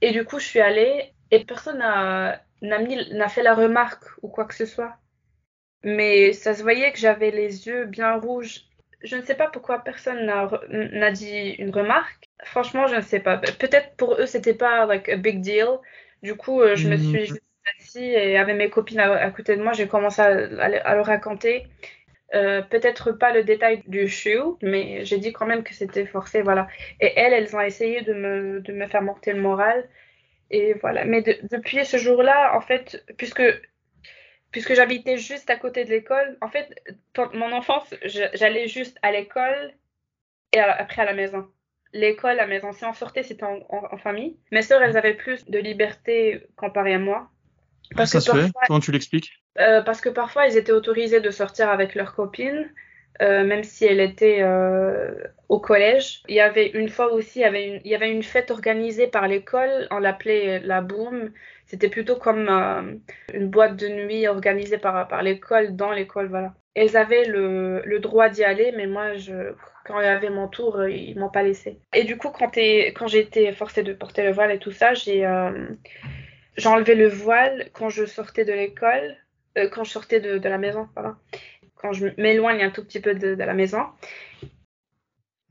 [0.00, 4.54] Et du coup, je suis allée et personne n'a fait la remarque ou quoi que
[4.54, 4.96] ce soit.
[5.84, 8.66] Mais ça se voyait que j'avais les yeux bien rouges.
[9.04, 12.28] Je ne sais pas pourquoi personne n'a dit une remarque.
[12.44, 13.38] Franchement, je ne sais pas.
[13.38, 15.66] Peut-être pour eux, c'était pas like a big deal.
[16.22, 17.10] Du coup, euh, je me mhm.
[17.10, 17.42] suis juste
[17.78, 21.66] assise et avec mes copines à, côté de moi, j'ai commencé à, à, leur raconter.
[22.34, 26.40] Euh, peut-être pas le détail du shoe, mais j'ai dit quand même que c'était forcé,
[26.42, 26.66] voilà.
[27.00, 29.88] Et elles, elles ont essayé de me, de me faire monter le moral.
[30.50, 31.04] Et voilà.
[31.04, 33.42] Mais depuis ce jour-là, en fait, puisque
[34.52, 36.68] puisque j'habitais juste à côté de l'école, en fait,
[37.34, 39.72] mon enfance, j'allais juste à l'école
[40.52, 41.48] et après à la maison.
[41.94, 42.72] L'école, la maison.
[42.72, 44.36] Si on sortait, c'était en, famille.
[44.50, 47.30] Mes sœurs, elles avaient plus de liberté comparé à moi.
[47.96, 49.42] Parce ça que se parfois, fait Comment tu l'expliques?
[49.58, 52.70] Euh, Parce que parfois, elles étaient autorisées de sortir avec leurs copines.
[53.20, 55.12] Euh, même si elle était euh,
[55.48, 56.22] au collège.
[56.28, 58.50] Il y avait une fois aussi, il y avait une, il y avait une fête
[58.50, 61.30] organisée par l'école, on l'appelait la Boom.
[61.72, 62.94] C'était plutôt comme euh,
[63.32, 66.54] une boîte de nuit organisée par, par l'école, dans l'école, voilà.
[66.74, 69.54] Elles avaient le, le droit d'y aller, mais moi, je,
[69.86, 71.78] quand il y avait mon tour, ils m'ont pas laissé.
[71.94, 74.94] Et du coup, quand, quand j'ai été forcée de porter le voile et tout ça,
[74.94, 75.26] j'ai
[76.58, 79.16] j'ai enlevé le voile quand je sortais de l'école,
[79.72, 81.16] quand je sortais de, de la maison, voilà
[81.82, 83.82] quand je m'éloigne un tout petit peu de, la maison.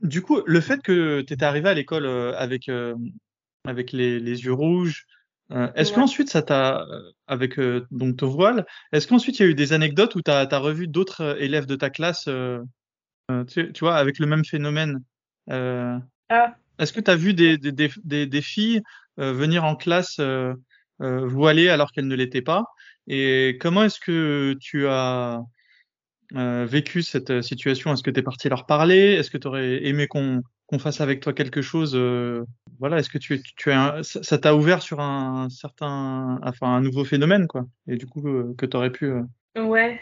[0.00, 2.96] Du coup, le fait que tu étais arrivé à l'école euh, avec, euh,
[3.64, 5.06] avec les, les, yeux rouges,
[5.52, 6.86] euh, est-ce qu'ensuite ça t'a,
[7.26, 7.58] avec
[7.90, 10.88] donc ton voile, est-ce qu'ensuite il y a eu des anecdotes où tu as, revu
[10.88, 12.28] d'autres élèves de ta classe,
[13.48, 15.02] tu, tu, vois, avec le même phénomène
[15.48, 16.00] ah.
[16.78, 18.82] Est-ce que tu as vu des, des, des, des filles
[19.16, 20.20] venir en classe
[20.98, 22.64] voilées alors qu'elles ne l'étaient pas?
[23.06, 25.42] Et comment est-ce que tu as
[26.36, 27.92] euh, vécu cette euh, situation?
[27.92, 29.14] Est-ce que tu es parti leur parler?
[29.14, 32.44] Est-ce que tu aurais aimé qu'on qu'on fasse avec toi quelque chose euh,
[32.82, 37.04] Voilà, est-ce que tu, tu as ça t'a ouvert sur un certain, enfin un nouveau
[37.04, 38.22] phénomène quoi Et du coup
[38.58, 39.12] que tu aurais pu.
[39.56, 40.00] Ouais,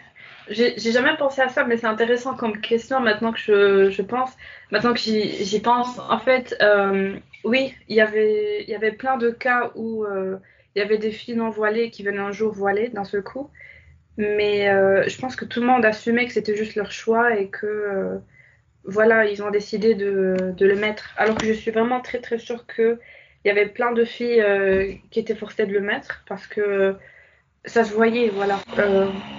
[0.49, 4.31] j'ai jamais pensé à ça, mais c'est intéressant comme question maintenant que je, je pense,
[4.71, 5.99] maintenant que j'y pense.
[5.99, 6.57] En fait,
[7.45, 10.07] oui, il y avait y avait plein de cas où
[10.75, 13.51] il y avait des filles non voilées qui venaient un jour voilées d'un seul coup.
[14.17, 17.49] Mais euh, je pense que tout le monde assumait que c'était juste leur choix et
[17.49, 18.19] que euh,
[18.85, 21.15] voilà, ils ont décidé de, le mettre.
[21.17, 22.99] Alors que je suis vraiment très très sûre qu'il
[23.45, 26.97] y avait plein de filles euh, qui étaient forcées de le mettre parce que
[27.65, 28.59] ça se voyait, voilà.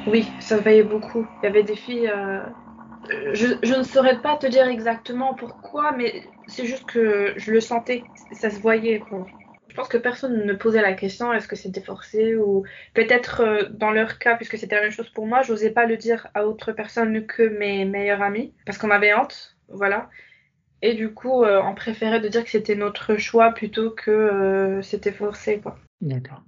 [0.08, 1.26] oui, ça se voyait beaucoup.
[1.42, 2.12] Il y avait des filles.
[3.34, 7.60] Je, je, ne saurais pas te dire exactement pourquoi, mais c'est juste que je le
[7.60, 9.00] sentais, ça se voyait.
[9.00, 9.26] Quoi.
[9.72, 13.70] Je pense que personne ne posait la question est-ce que c'était forcé ou peut-être euh,
[13.70, 16.46] dans leur cas, puisque c'était la même chose pour moi, j'osais pas le dire à
[16.46, 20.10] autre personne que mes meilleurs amis parce qu'on avait honte, voilà.
[20.82, 24.82] Et du coup, euh, on préférait de dire que c'était notre choix plutôt que euh,
[24.82, 25.78] c'était forcé, quoi.
[26.02, 26.42] D'accord.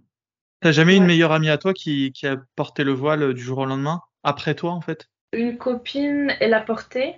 [0.60, 3.60] T'as jamais une meilleure amie à toi qui, qui a porté le voile du jour
[3.60, 4.02] au lendemain?
[4.24, 5.08] Après toi, en fait?
[5.32, 7.16] Une copine, elle a porté.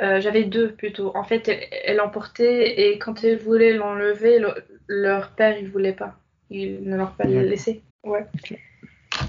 [0.00, 1.14] J'avais deux plutôt.
[1.14, 4.42] En fait, elle, elle en portait et quand elle voulait l'enlever,
[4.88, 6.18] leur père, il voulait pas.
[6.50, 7.82] Il ne leur pas laissé.
[8.02, 8.26] Ouais.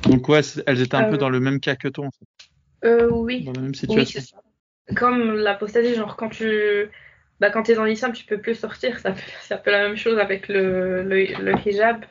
[0.04, 2.88] Donc ouais, elles étaient un peu euh, dans le même cas que toi en fait.
[2.88, 3.44] Euh, oui.
[3.44, 4.20] Dans la même situation.
[4.20, 4.96] Oui, ça.
[4.96, 6.90] Comme l'apostasie, genre quand tu
[7.40, 9.00] bah, quand es dans l'islam, tu peux plus sortir.
[9.42, 12.06] C'est un peu la même chose avec le, le, hijab.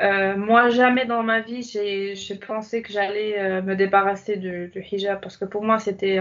[0.00, 5.36] Euh, moi, jamais dans ma vie, j'ai pensé que j'allais me débarrasser du, hijab parce
[5.36, 6.18] que pour moi, c'était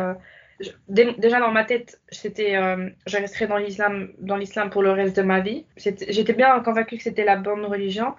[0.90, 5.16] déjà dans ma tête, c'était, euh, je resterais dans l'islam, dans l'islam pour le reste
[5.18, 5.66] de ma vie.
[5.76, 8.16] J'étais bien convaincue que c'était la bonne religion.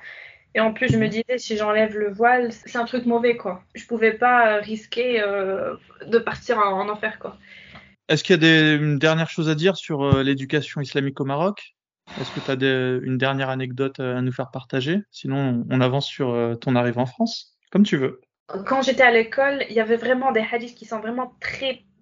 [0.55, 1.11] Et en plus, je me mhm.
[1.11, 3.63] disais, si j'enlève le voile, c'est un truc mauvais, quoi.
[3.75, 5.75] Je pouvais pas risquer euh,
[6.07, 7.37] de partir en, enfer, quoi.
[8.09, 11.25] Est-ce qu'il y a des, une dernière chose à dire sur euh, l'éducation islamique au
[11.25, 11.75] Maroc?
[12.19, 15.01] Est-ce que tu as une dernière anecdote à nous faire partager?
[15.11, 18.23] Sinon, on avance sur ton arrivée en France, comme tu veux.
[18.65, 21.98] Quand j'étais à l'école, il y avait vraiment des hadiths qui sont vraiment très euh,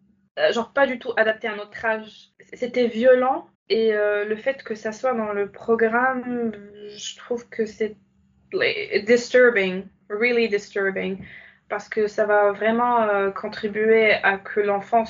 [0.52, 2.30] genre pas du tout adapté à notre âge.
[2.52, 6.52] C'était violent et euh, le fait que ça soit dans le programme,
[6.96, 7.96] je trouve que c'est
[9.04, 11.18] disturbing, really disturbing,
[11.68, 15.04] parce que ça va vraiment euh, contribuer à que l'enfant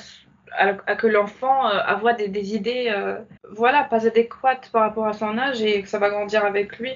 [0.57, 2.91] à, que l'enfant avoir des, des idées
[3.51, 6.93] voilà pas adéquates par rapport à son âge et que ça va grandir avec lui.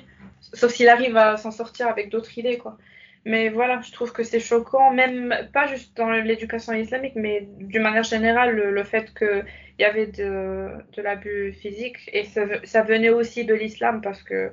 [0.53, 2.77] Sauf s'il arrive à s'en sortir avec d'autres idées quoi
[3.23, 7.83] mais voilà, je trouve que c'est choquant, même pas juste dans l'éducation islamique, mais d'une
[7.83, 9.45] manière générale, le, fait qu'il
[9.77, 11.97] y avait de, de l'abus physique.
[12.13, 14.51] Et ça, ça, venait aussi de l'islam, parce que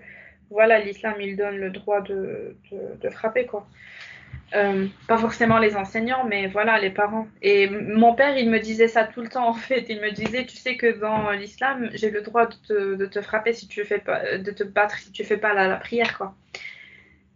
[0.51, 2.57] voilà, l'islam, il donne le droit de,
[3.01, 3.67] de, frapper, quoi.
[4.55, 7.29] Euh, pas forcément les enseignants, mais voilà, les parents.
[7.41, 9.87] Et mon père, il me disait ça tout le temps, en fait.
[9.89, 13.23] Il me disait, tu sais que dans l'islam, j'ai le droit de te, de te,
[13.23, 16.19] frapper si tu fais pas, de te battre si tu fais pas la, la prière,
[16.19, 16.35] quoi.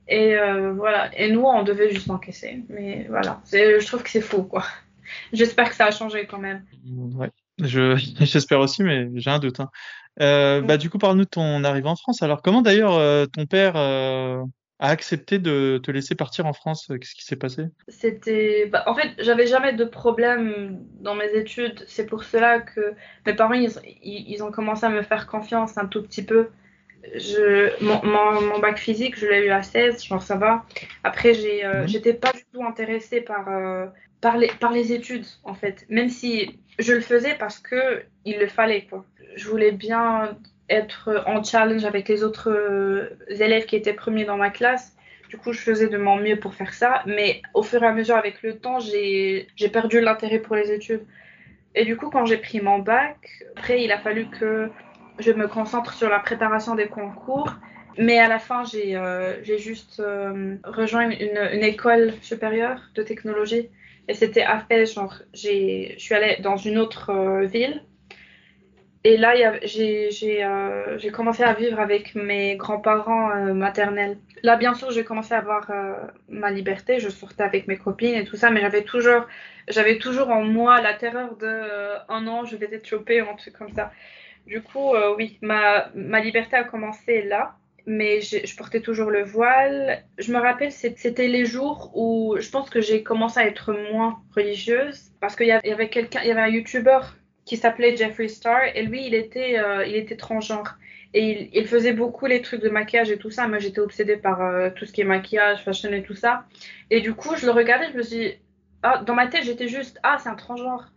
[0.09, 1.11] Et euh, voilà.
[1.19, 2.65] Et nous, on devait juste encaisser.
[2.69, 3.41] Mais voilà.
[3.51, 4.65] Je trouve que c'est faux, quoi.
[5.33, 6.65] J'espère que ça a changé quand même.
[6.87, 7.31] Ouais.
[7.59, 9.61] Je, j'espère aussi, mais j'ai un doute.
[9.61, 9.71] Hein.
[10.21, 12.23] Euh, bah, du coup, parle-nous de ton arrivée en France.
[12.23, 16.89] Alors, comment d'ailleurs euh, ton père a accepté de te laisser partir en France?
[16.89, 17.67] Qu'est-ce qui s'est passé?
[17.89, 18.67] C'était.
[18.67, 21.85] Bah, en fait, j'avais jamais de problème dans mes études.
[21.87, 22.95] C'est pour cela que
[23.27, 23.71] mes parents, ils,
[24.03, 26.49] ils, ont commencé à me faire confiance un tout petit peu
[27.15, 30.65] je, mon, mon, bac physique, je l'ai eu à 16, genre ça va.
[31.05, 33.87] Après, j'ai, euh, j'étais pas du tout intéressée par, euh,
[34.21, 35.85] par, les, par les études, en fait.
[35.89, 39.05] Même si je le faisais parce que il le fallait, quoi.
[39.35, 40.37] Je voulais bien
[40.69, 44.97] être en challenge avec les autres euh, élèves qui étaient premiers dans ma classe.
[45.29, 47.03] Du coup, je faisais de mon mieux pour faire ça.
[47.07, 50.71] Mais au fur et à mesure, avec le temps, j'ai, j'ai perdu l'intérêt pour les
[50.71, 51.05] études.
[51.75, 53.17] Et du coup, quand j'ai pris mon bac,
[53.57, 54.71] après, il a fallu que
[55.19, 57.55] je me concentre sur la préparation des concours.
[57.99, 63.69] Mais à la fin, j'ai euh, juste euh, rejoint une, école supérieure de technologie.
[64.09, 67.83] Et c'était à Fès, genre, je suis allée dans une autre euh, ville.
[69.05, 74.17] Et là, j'ai commencé à vivre avec mes grands-parents maternels.
[74.45, 75.69] Là, bien sûr, j'ai commencé à avoir
[76.29, 77.01] ma liberté.
[77.01, 79.27] Je sortais avec mes copines et tout ça, mais j'avais toujours,
[80.01, 81.63] toujours en moi la terreur de
[82.11, 83.91] oh non, je vais être chopée ou un truc comme ça.
[84.47, 89.23] Du coup, euh, oui, ma, ma liberté a commencé là, mais je portais toujours le
[89.23, 90.05] voile.
[90.19, 94.21] Je me rappelle, c'était les jours où je pense que j'ai commencé à être moins
[94.35, 97.01] religieuse parce qu'il y avait quelqu'un, il y avait un YouTuber
[97.45, 100.79] qui s'appelait Jeffree Star et lui, il était, euh, il était transgenre.
[101.15, 103.47] Et il, il, faisait beaucoup les trucs de maquillage et tout ça.
[103.47, 106.47] Moi, j'étais obsédée par euh, tout ce qui est maquillage, fashion et tout ça.
[106.91, 108.33] Et du coup, je le regardais, je me suis dit,
[108.83, 110.92] ah, dans ma tête, j'étais juste, ah, c'est un transgenre.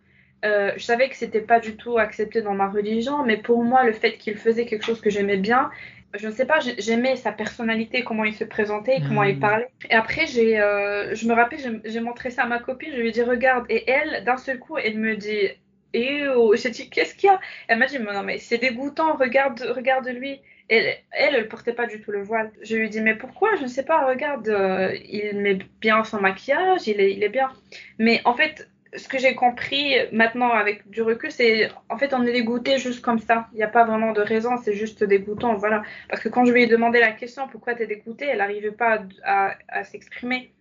[0.45, 3.84] Euh, je savais que c'était pas du tout accepté dans ma religion, mais pour moi,
[3.84, 5.69] le fait qu'il faisait quelque chose que j'aimais bien,
[6.13, 9.39] je ne sais pas, j'aimais sa personnalité, comment il se présentait, comment il hmm.
[9.41, 9.67] parlait.
[9.89, 13.10] Et après, j'ai, euh, je me rappelle, j'ai montré ça à ma copine, je lui
[13.10, 15.49] ai dit regarde, et elle, d'un seul coup, elle me dit
[15.95, 17.39] et j'ai dit qu'est-ce qu'il y a?
[17.69, 20.41] Elle m'a dit non mais c'est dégoûtant, regarde, regarde lui.
[20.67, 22.51] Elle, elle, elle portait pas du tout le voile.
[22.63, 23.55] Je lui ai dit mais pourquoi?
[23.55, 24.05] Je ne sais pas.
[24.05, 27.49] Regarde, euh, il met bien son maquillage, il est, il est bien.
[27.97, 32.23] Mais en fait, ce que j'ai compris maintenant avec du recul, c'est en fait on
[32.25, 33.47] est dégoûté juste comme ça.
[33.53, 35.84] Il n'y a pas vraiment de raison, c'est juste dégoûtant, voilà.
[36.10, 38.71] Parce que quand je lui ai demandé la question pourquoi tu es dégoûté, elle n'arrivait
[38.71, 40.51] pas à, s'exprimer.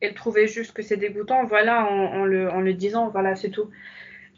[0.00, 3.70] Elle trouvait juste que c'est dégoûtant, voilà, en, le, disant, voilà, c'est tout.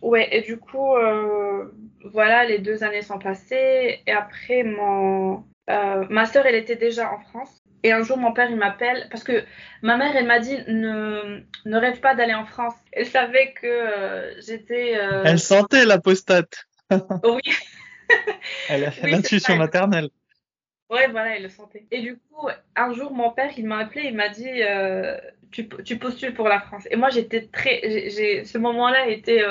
[0.03, 1.73] Ouais, et du coup, euh,
[2.05, 4.01] voilà, les deux années sont passées.
[4.07, 7.66] Et après, mon, euh, ma sœur, elle était déjà en France.
[7.87, 9.44] Et un jour, mon père, il m'appelle parce que
[9.81, 12.75] ma mère, elle m'a dit ne, ne rêve pas d'aller en France.
[12.90, 14.99] Elle savait que euh, j'étais.
[14.99, 16.66] Euh, elle sentait l'apostate.
[16.90, 17.42] oui.
[18.68, 20.09] elle a fait l'intuition maternelle.
[20.90, 21.87] Ouais, voilà, elle le sentait.
[21.92, 25.16] Et du coup, un jour, mon père, il m'a appelé, il m'a dit euh,
[25.53, 26.88] tu, tu, postules pour la France.
[26.90, 27.83] Et moi, j'étais très.
[28.11, 29.44] Ce moment-là était.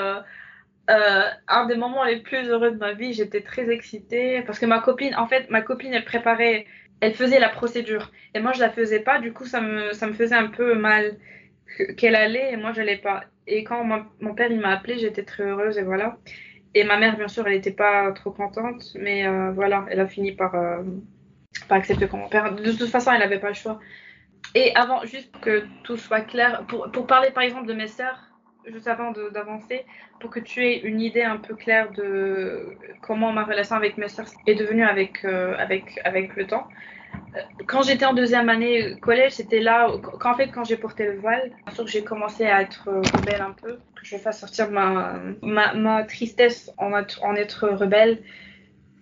[0.88, 4.80] un des moments les plus heureux de ma vie, j'étais très excitée parce que ma
[4.80, 6.66] copine, en fait, ma copine, elle préparait
[7.00, 8.10] elle faisait la procédure.
[8.34, 9.18] Et moi, je la faisais pas.
[9.18, 11.16] Du coup, ça me, ça me faisait un peu mal
[11.96, 13.24] qu'elle allait et moi, je l'allais pas.
[13.46, 13.84] Et quand
[14.20, 16.18] mon père, il m'a appelé, j'étais très heureuse et voilà.
[16.74, 18.82] Et ma mère, bien sûr, elle n'était pas trop contente.
[18.98, 20.82] Mais euh, voilà, elle a fini par, euh,
[21.68, 22.54] par accepter comme mon père.
[22.54, 23.78] De toute façon, elle n'avait pas le choix.
[24.54, 27.88] Et avant, juste pour que tout soit clair, pour, pour parler par exemple de mes
[27.88, 28.25] sœurs,
[28.72, 29.84] juste avant d'avancer,
[30.20, 34.08] pour que tu aies une idée un peu claire de comment ma relation avec mes
[34.08, 36.66] soeurs est devenue avec, euh, avec, avec le temps.
[37.36, 39.88] Euh, quand j'étais en deuxième année collège, c'était là,
[40.20, 43.42] quand, en fait, quand j'ai porté le voile, sûr que j'ai commencé à être rebelle
[43.42, 48.22] un peu, que je fasse sortir ma, ma, ma tristesse en, en être rebelle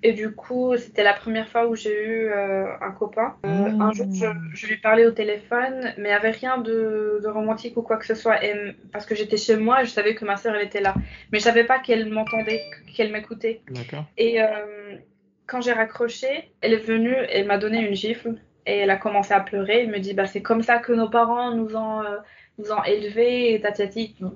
[0.07, 3.37] et du coup, c'était la première fois où j'ai eu euh, un copain.
[3.47, 3.49] Euh,
[3.81, 7.29] un jour, je, je, lui parlais au téléphone, mais il n'y avait rien de, de,
[7.29, 8.45] romantique ou quoi que ce soit.
[8.45, 10.95] Et, parce que j'étais chez moi, je savais que ma soeur, elle était là.
[11.33, 12.61] Mais je savais pas qu'elle m'entendait,
[12.95, 13.63] qu'elle m'écoutait.
[14.19, 14.97] Et euh,
[15.47, 18.35] quand j'ai raccroché, elle est venue, elle m'a donné une gifle.
[18.67, 19.85] Et elle a commencé à pleurer.
[19.85, 22.03] Elle me dit, bah, c'est comme ça que nos parents nous ont,
[22.59, 23.63] nous ont élevés, et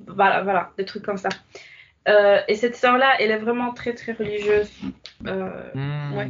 [0.06, 1.28] voilà, voilà, des trucs comme ça.
[2.08, 4.70] Euh, et cette sœur-là, elle est vraiment très très religieuse.
[5.26, 6.16] Euh, mmh.
[6.16, 6.28] ouais.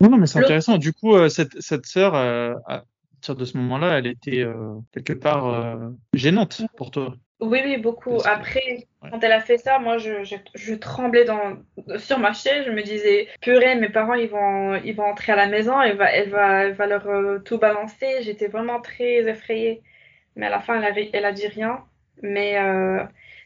[0.00, 0.78] Non, mais c'est intéressant.
[0.78, 4.46] Du coup, euh, cette, cette sœur, à partir de ce moment-là, elle était
[4.92, 5.78] quelque part
[6.14, 7.14] gênante pour toi.
[7.40, 8.18] Oui, oui, beaucoup.
[8.26, 11.56] Après, quand elle a fait ça, moi, je, je, je, tremblais dans,
[11.96, 12.64] sur ma chaise.
[12.66, 15.96] Je me disais, purée, mes parents, ils vont, ils vont entrer à la maison, elle
[15.96, 18.22] va, elle va, elle va leur tout balancer.
[18.22, 19.82] J'étais vraiment très effrayée.
[20.36, 21.82] Mais à la fin, elle a, elle a dit rien.
[22.22, 22.58] Mais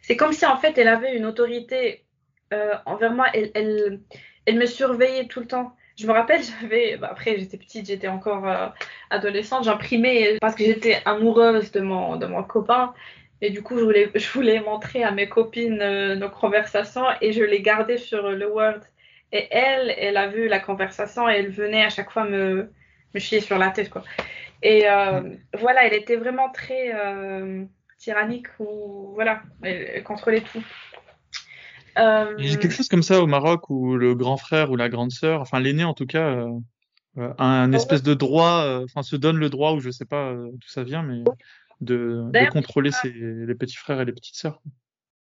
[0.07, 2.05] c'est comme si en fait elle avait une autorité
[2.53, 3.27] euh, envers moi.
[3.33, 4.01] Elle, elle,
[4.45, 5.75] elle, me surveillait tout le temps.
[5.97, 8.69] Je me rappelle, j'avais, bah, après j'étais petite, j'étais encore euh,
[9.09, 12.93] adolescente, j'imprimais parce que j'étais amoureuse de mon, de mon copain.
[13.41, 17.33] Et du coup, je voulais, je voulais montrer à mes copines euh, nos conversations et
[17.33, 18.81] je les gardais sur le Word.
[19.33, 22.71] Et elle, elle a vu la conversation et elle venait à chaque fois me,
[23.15, 24.05] me chier sur la tête, quoi.
[24.63, 24.85] Et
[25.59, 26.93] voilà, elle était vraiment très
[28.05, 30.63] tyrannique ou voilà, elle, contrôlait tout.
[31.99, 32.35] Euh...
[32.39, 34.89] Il y a quelque chose comme ça au Maroc où le grand frère ou la
[34.89, 36.51] grande sœur, enfin l'aîné en tout cas, euh,
[37.19, 40.05] euh a un espèce de droit, euh, enfin se donne le droit ou je sais
[40.05, 41.23] pas d'où ça vient, mais
[41.81, 44.61] de, de contrôler ses, les petits frères et les petites sœurs.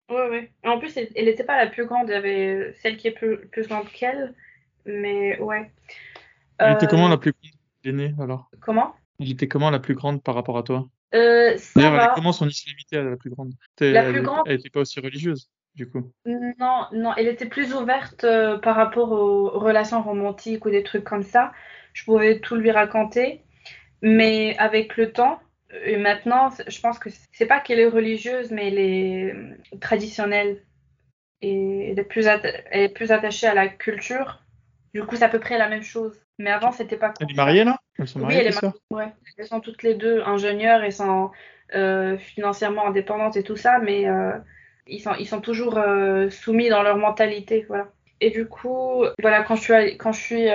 [0.09, 0.51] Ouais, ouais.
[0.65, 3.47] En plus, elle n'était pas la plus grande, il y avait celle qui est plus,
[3.47, 4.33] plus grande qu'elle,
[4.85, 5.71] mais ouais.
[6.57, 7.53] Elle était comment la plus grande,
[7.83, 8.51] l'aînée alors?
[8.59, 8.93] Comment?
[9.19, 10.87] Elle était comment la plus grande par rapport à toi?
[11.13, 14.69] Euh, D'ailleurs, elle comment son islamité à la plus grande La plus grande Elle n'était
[14.69, 19.49] pas aussi religieuse, du coup Non, non, elle était plus ouverte euh, par rapport aux
[19.49, 21.51] relations romantiques ou des trucs comme ça.
[21.93, 23.41] Je pouvais tout lui raconter.
[24.03, 25.39] Mais avec le temps,
[25.85, 30.63] et maintenant, je pense que c'est pas qu'elle est religieuse, mais elle est euh, traditionnelle.
[31.41, 34.43] Et elle est, plus elle est plus attachée à la culture.
[34.93, 36.21] Du coup, c'est à peu près la même chose.
[36.41, 37.13] Mais avant, c'était pas.
[37.19, 37.77] Elle est mariée là?
[37.99, 38.77] Elles sont mariées, Oui, elle est mariée.
[38.89, 39.13] Ouais.
[39.37, 41.29] Elles sont toutes les deux ingénieures et sont
[41.75, 44.33] euh, financièrement indépendantes et tout ça, mais euh,
[44.87, 47.65] ils, sont, ils sont toujours euh, soumis dans leur mentalité.
[47.67, 47.89] Voilà.
[48.21, 50.47] Et du coup, voilà, quand je suis, quand je suis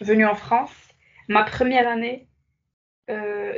[0.00, 0.74] venue en France,
[1.28, 2.28] ma première année,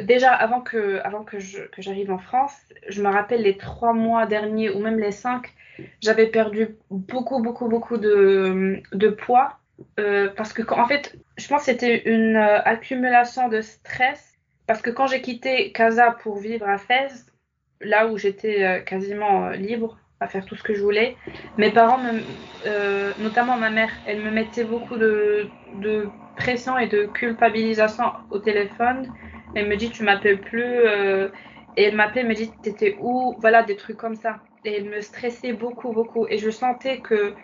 [0.03, 1.39] déjà avant que, avant que
[1.79, 2.57] j'arrive en France,
[2.89, 5.55] je me rappelle les trois mois derniers ou même les cinq,
[6.01, 9.61] j'avais perdu beaucoup, beaucoup, beaucoup de, de poids
[9.99, 14.33] euh, parce que en fait, je pense que c'était une euh, accumulation de stress.
[14.67, 17.27] Parce que quand j'ai quitté Casa pour vivre à Fès,
[17.81, 21.17] là où j'étais euh, quasiment libre à faire tout ce que je voulais,
[21.59, 25.49] mes parents, me, notamment ma mère, elle me mettait beaucoup de,
[25.83, 29.13] de, pression et de culpabilisation au téléphone.
[29.55, 30.63] Elle me dit tu m'appelles plus.
[31.77, 33.37] et elle m'appelait, me dit t'étais où?
[33.39, 34.39] Voilà des trucs comme ça.
[34.65, 36.27] Et elle me stressait beaucoup, beaucoup.
[36.29, 37.35] Et je sentais que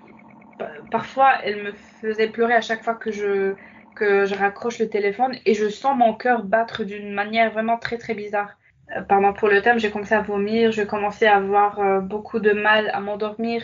[0.91, 3.55] parfois, elle me faisait pleurer à chaque fois que je,
[3.95, 7.99] que je raccroche le téléphone et je sens mon cœur battre d'une manière vraiment très
[7.99, 8.57] très bizarre.
[8.97, 12.41] Euh, pardon pour le thème, j'ai commencé à vomir, j'ai commencé à avoir euh, beaucoup
[12.41, 13.63] de mal à m'endormir.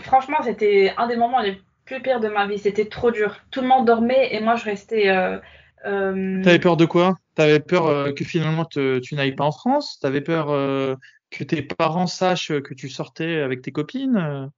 [0.00, 2.58] Franchement, c'était un des moments les plus pires de ma vie.
[2.58, 3.40] C'était trop dur.
[3.50, 5.08] Tout le monde dormait et moi je restais.
[5.08, 5.38] Euh.
[6.42, 7.16] T'avais peur de quoi?
[7.34, 9.98] T'avais peur que finalement te, tu n'ailles pas en France?
[10.00, 10.46] T'avais peur
[11.30, 14.50] que tes parents sachent que tu sortais avec tes copines?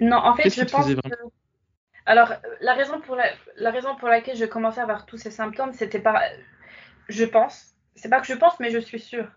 [0.00, 1.00] Non, en fait, je pense que...
[2.06, 3.24] Alors, la raison, pour la...
[3.56, 6.22] la raison pour laquelle je commençais à avoir tous ces symptômes, c'était pas...
[7.08, 7.74] Je pense.
[7.94, 9.28] C'est pas que je pense, mais je suis sûre.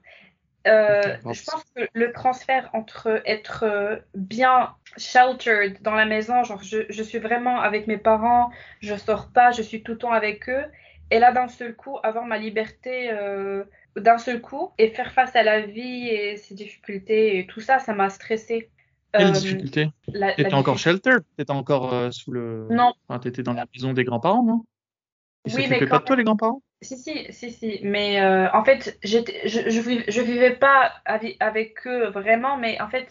[0.67, 6.62] Euh, je pense que le transfert entre être euh, bien sheltered dans la maison, genre
[6.62, 8.50] je, je, suis vraiment avec mes parents,
[8.82, 10.65] je sors pas, je suis tout le temps avec eux,
[11.10, 13.63] et là d'un seul coup avoir ma liberté euh,
[13.96, 17.80] d'un seul coup et faire face à la vie et ses difficultés et tout ça,
[17.80, 18.70] ça m'a stressée.
[19.13, 19.89] Quelle euh, difficulté
[20.36, 22.67] T'étais encore shelter T'étais encore euh, sous le.
[22.70, 22.93] Non.
[23.08, 24.65] Enfin, t'étais dans la maison des grands-parents, non?
[25.46, 26.62] Ils oui, s'occupaient pas de toi, les grands-parents?
[26.82, 27.80] Si, si, si, si.
[27.84, 30.92] Mais euh, en fait, je, je, je, vivais pas
[31.40, 33.08] avec eux vraiment, mais en fait,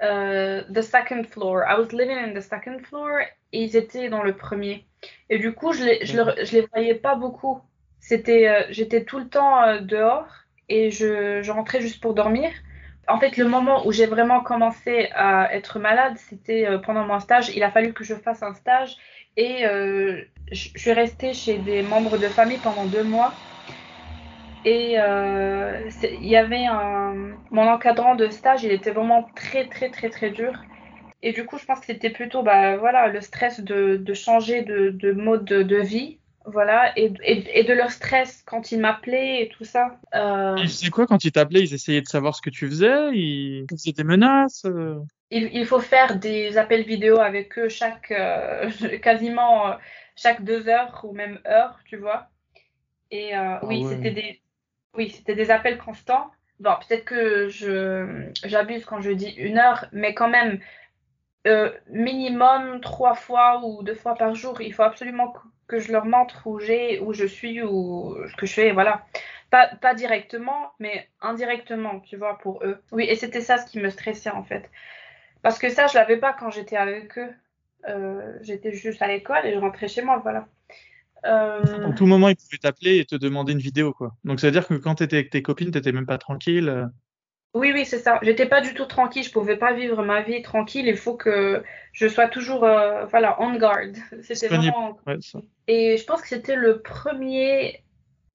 [0.00, 1.62] the second floor.
[1.62, 3.20] I was living in the second floor
[3.52, 4.86] et ils étaient dans le premier.
[5.30, 7.60] Et du coup, je les, je, je les voyais pas beaucoup.
[8.00, 10.26] C'était, j'étais tout le temps dehors
[10.68, 12.50] et je, je rentrais juste pour dormir.
[13.08, 17.18] En fait, le moment où j'ai vraiment commencé à être malade, c'était euh, pendant mon
[17.20, 17.50] stage.
[17.56, 18.96] Il a fallu que je fasse un stage
[19.36, 23.32] et euh, je suis restée chez des membres de famille pendant deux mois.
[24.64, 27.14] Et euh, il y avait un...
[27.50, 30.52] Mon encadrant de stage, il était vraiment très, très, très, très dur.
[31.22, 34.90] Et du coup, je pense que c'était plutôt bah, voilà, le stress de, changer de,
[34.90, 36.18] de mode de, de vie
[36.52, 39.98] voilà, et, et, de leur stress quand ils m'appelaient et tout ça.
[40.14, 40.54] Euh...
[40.58, 41.62] Ils faisaient quoi quand ils t'appelaient?
[41.62, 43.10] Ils essayaient de savoir ce que tu faisais?
[43.12, 44.98] Ils faisaient des menaces euh?
[45.30, 48.70] il, il, faut faire des appels vidéo avec eux chaque, euh,
[49.02, 49.76] quasiment
[50.16, 52.28] chaque deux heures ou même heure, tu vois.
[53.10, 53.94] Et ah oui, ouais.
[53.94, 54.40] c'était des,
[54.94, 56.30] oui, c'était des appels constants.
[56.60, 60.58] Bon, peut-être que je, j'abuse quand je dis une heure, mais quand même,
[61.88, 64.60] minimum trois fois ou deux fois par jour.
[64.60, 65.32] Il faut absolument
[65.68, 69.06] que je leur montre où j'ai, où je suis, ou ce que je fais, voilà.
[69.50, 72.78] Pas, pas directement, mais indirectement, tu vois, pour eux.
[72.92, 74.68] Oui, et c'était ça ce qui me stressait en fait.
[75.42, 77.30] Parce que ça, je l'avais pas quand j'étais avec eux.
[77.88, 80.48] Euh, j'étais juste à l'école et je rentrais chez moi, voilà.
[81.24, 81.84] Euh...
[81.84, 84.14] En tout moment, ils pouvaient t'appeler et te demander une vidéo, quoi.
[84.24, 86.90] Donc, ça veut dire que quand tu étais avec tes copines, tu même pas tranquille.
[87.54, 88.18] Oui, oui, c'est ça.
[88.22, 89.22] J'étais pas du tout tranquille.
[89.24, 90.86] Je pouvais pas vivre ma vie tranquille.
[90.86, 93.86] Il faut que je sois toujours, euh, voilà, on guard.
[94.22, 94.98] C'était vraiment.
[95.06, 95.40] Ouais, ça.
[95.66, 97.84] Et je pense que c'était le premier,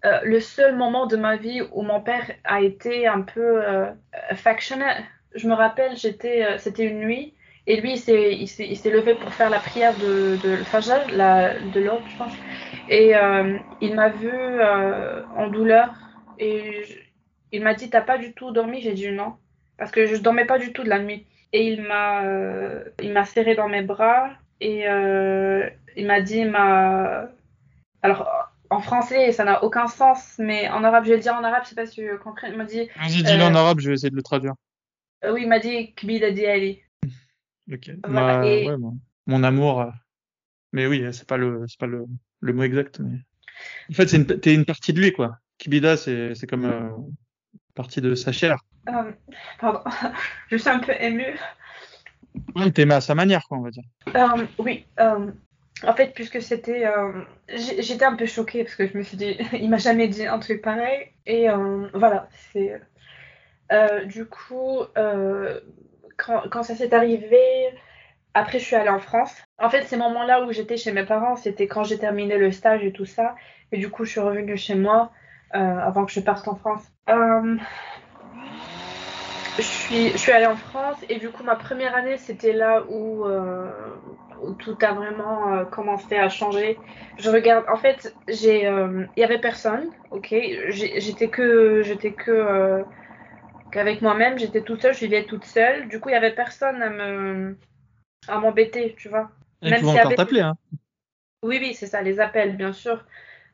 [0.05, 3.91] euh, le seul moment de ma vie où mon père a été un peu euh,
[4.30, 5.03] affectionate.
[5.36, 7.36] Je me rappelle, j'étais, euh, c'était une nuit,
[7.68, 10.64] et lui, il s'est, il s'est, il s'est levé pour faire la prière de, de
[10.64, 12.39] Fajr, la, de l'aube, je pense.
[12.88, 15.93] Et euh, il m'a vu euh, en douleur,
[16.38, 16.99] et je-
[17.53, 18.81] il m'a dit, t'as pas du tout dormi?
[18.81, 19.35] J'ai dit non,
[19.77, 21.25] parce que je dormais pas du tout de la nuit.
[21.53, 26.45] Et il m'a, euh, il m'a serré dans mes bras, et euh, il m'a dit,
[26.45, 27.29] m'a,
[28.01, 28.27] alors,
[28.71, 31.61] en français, ça n'a aucun sens, mais en arabe, je vais le dire en arabe,
[31.63, 32.47] je sais pas si tu comprends.
[32.47, 34.53] Il m'a dit, Vas-y, dis-le Euh, en arabe, je vais essayer de le traduire.
[35.23, 36.81] euh, oui, il m'a dit, Kbida Diali.
[37.71, 37.91] Ok.
[38.05, 39.81] Voilà, Ma- et- ouais, mon- mon amour.
[39.81, 39.89] euh,
[40.73, 42.05] Mais oui, c'est pas le, c'est pas le,
[42.41, 42.99] le mot exact.
[42.99, 43.19] Mais...
[43.89, 45.37] En fait, c'est une, t'es une partie de lui, quoi.
[45.59, 46.89] Kibida, c'est, c'est comme euh,
[47.76, 48.59] partie de sa chair.
[48.89, 49.11] Euh,
[49.59, 49.82] pardon,
[50.49, 51.38] je suis un peu émue.
[52.55, 53.84] Ouais, t'aimais à sa manière, quoi, on va dire.
[54.15, 55.32] Euh, oui, euh,
[55.86, 56.86] en fait, puisque c'était.
[57.47, 60.39] J'étais un peu choquée parce que je me suis dit, il m'a jamais dit un
[60.39, 61.11] truc pareil.
[61.26, 61.47] Et
[61.93, 62.82] voilà, c'est.
[64.05, 64.80] du coup,
[66.17, 67.69] quand, quand ça s'est arrivé,
[68.34, 69.36] après, je suis allée en France.
[69.59, 72.84] En fait, ces moments-là où j'étais chez mes parents, c'était quand j'ai terminé le stage
[72.84, 73.36] et tout ça.
[73.71, 75.11] Et du coup, je suis revenue chez moi
[75.53, 76.83] avant que je parte en France.
[77.09, 77.57] Euh,
[79.57, 82.83] je suis, je suis allée en France et du coup ma première année c'était là
[82.89, 83.69] où, euh,
[84.41, 86.81] où tout a vraiment euh, commencé à changer.
[87.17, 90.33] Je regarde, en fait j'ai, euh, il y avait personne, ok.
[90.69, 92.83] J'étais que, j'étais que euh,
[93.71, 95.87] qu'avec moi-même, j'étais toute seule, je vivais toute seule.
[95.87, 97.57] Du coup il y avait personne à me,
[98.27, 99.29] à m'embêter, tu vois.
[99.61, 100.55] Et Même y encore avait- t'appeler, hein.
[101.43, 103.03] Oui, oui, c'est ça, les appels, bien sûr.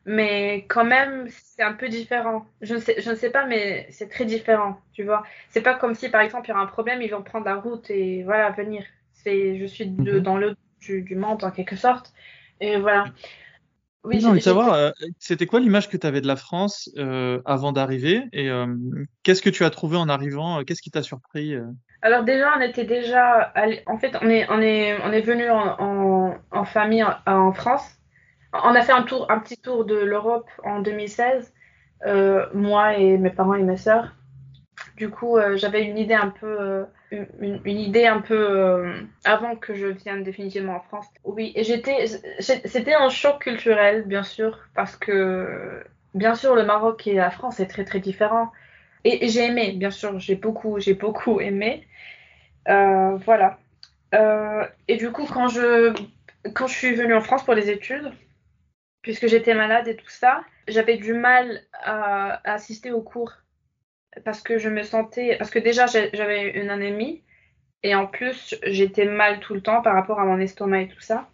[0.06, 2.46] Mais quand même, c'est un peu différent.
[2.62, 5.24] Je ne sais, je ne sais pas, mais c'est très différent, tu vois.
[5.50, 7.56] C'est pas comme si, par exemple, il y a un problème, ils vont prendre la
[7.56, 8.84] route et voilà, venir.
[9.12, 10.20] C'est, je suis de, Mhm.
[10.20, 12.12] dans le du, du monde, en quelque sorte.
[12.60, 13.04] Et voilà.
[14.02, 16.90] Oui, J'ai envie de savoir, euh, c'était quoi l'image que tu avais de la France
[16.96, 18.66] euh, avant d'arriver et euh,
[19.22, 21.54] qu'est-ce que tu as trouvé en arrivant Qu'est-ce qui t'a surpris
[22.02, 25.50] Alors déjà, on était déjà, allé- en fait, on est, on est, on est venu
[25.50, 27.99] en, en, en famille en, en France.
[28.52, 31.52] On a fait un petit tour de l'Europe en 2016,
[32.06, 34.12] euh, moi et mes parents et mes sœurs.
[34.96, 39.56] Du coup, euh, j'avais une idée un peu, euh, une, idée un peu euh, avant
[39.56, 41.06] que je vienne définitivement en France.
[41.24, 42.06] Oui, j'étais,
[42.38, 45.82] c'était un choc culturel, bien sûr, parce que,
[46.14, 48.50] bien sûr, le Maroc et la France est très très différent.
[49.04, 51.86] Et, et j'ai aimé, bien sûr, j'ai beaucoup, j'ai beaucoup aimé.
[52.66, 53.58] Voilà.
[54.88, 55.94] Et du coup, quand je,
[56.54, 58.12] quand je suis venue en France pour les études,
[59.02, 63.32] puisque j'étais malade et tout ça, j'avais du mal à, assister aux cours
[64.24, 67.22] parce que je me sentais, parce que déjà j'avais une anémie
[67.82, 71.00] et en plus j'étais mal tout le temps par rapport à mon estomac et tout
[71.00, 71.28] ça.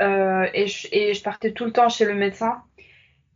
[0.00, 2.62] Euh, et je partais tout le temps chez le médecin.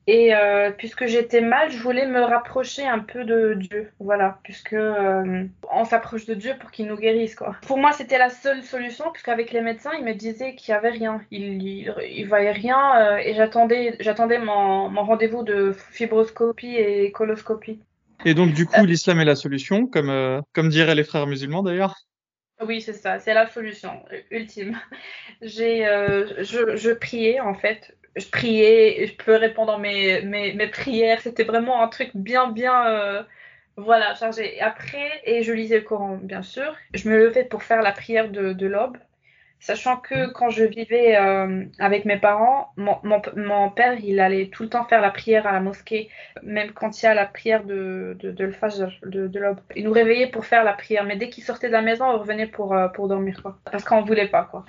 [0.09, 4.73] Et euh, puisque j'étais mal, je voulais me rapprocher un peu de Dieu, voilà, puisque
[4.73, 7.55] euh, on s'approche de Dieu pour qu'il nous guérisse, quoi.
[7.67, 10.91] Pour moi, c'était la seule solution, puisqu'avec les médecins, ils me disaient qu'il y avait
[10.91, 16.75] rien, ils, ils, ils voyaient rien, euh, et j'attendais, j'attendais mon, mon rendez-vous de fibroscopie
[16.75, 17.79] et coloscopie.
[18.25, 21.97] Et donc du coup, l'islam est la solution, comme comme diraient les frères musulmans d'ailleurs?
[22.65, 24.79] Oui, c'est ça, c'est la solution ultime.
[25.41, 30.69] J'ai, euh, je, je priais en fait, je priais, je pleurais pendant mes, mes, mes
[30.69, 31.21] prières.
[31.21, 33.23] C'était vraiment un truc bien, bien, euh,
[33.77, 34.61] Voilà, chargé.
[34.61, 36.77] Après, et je lisais le Coran, bien sûr.
[36.95, 38.99] Je me levais pour faire la prière de, de l'aube.
[39.61, 44.49] Sachant que quand je vivais euh, avec mes parents, mon, mon, mon, père, il allait
[44.49, 46.11] tout le temps faire la prière à la mosquée,
[46.43, 48.47] même quand il y a la prière de, de, de
[49.07, 49.61] de, de l'aube.
[49.77, 52.19] Il nous réveillait pour faire la prière, mais dès qu'il sortait de la maison, on
[52.19, 53.59] revenait pour, euh, pour dormir, quoi.
[53.71, 54.65] Parce qu'on voulait pas, quoi.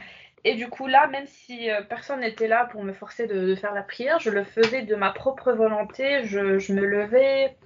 [0.45, 3.73] Et du coup, là, même si euh, personne n'était là pour me forcer de, faire
[3.73, 6.25] la prière, je le faisais de ma propre volonté.
[6.25, 7.57] Je, me levais,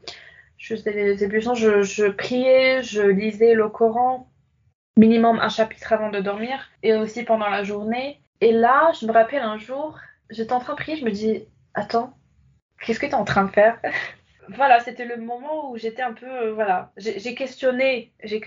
[0.57, 4.29] je faisais des ébullitions, je, priais, je lisais le Coran
[4.95, 8.19] minimum un chapitre avant de dormir et aussi pendant la journée.
[8.41, 9.97] Et là, je me rappelle un jour,
[10.29, 12.13] j'étais en train de prier, je me dis, attends,
[12.81, 13.79] qu'est-ce que tu es en train de faire?
[14.55, 18.39] Voilà, c'était le moment où j'étais un peu, euh, voilà, j'ai questionné, j'ai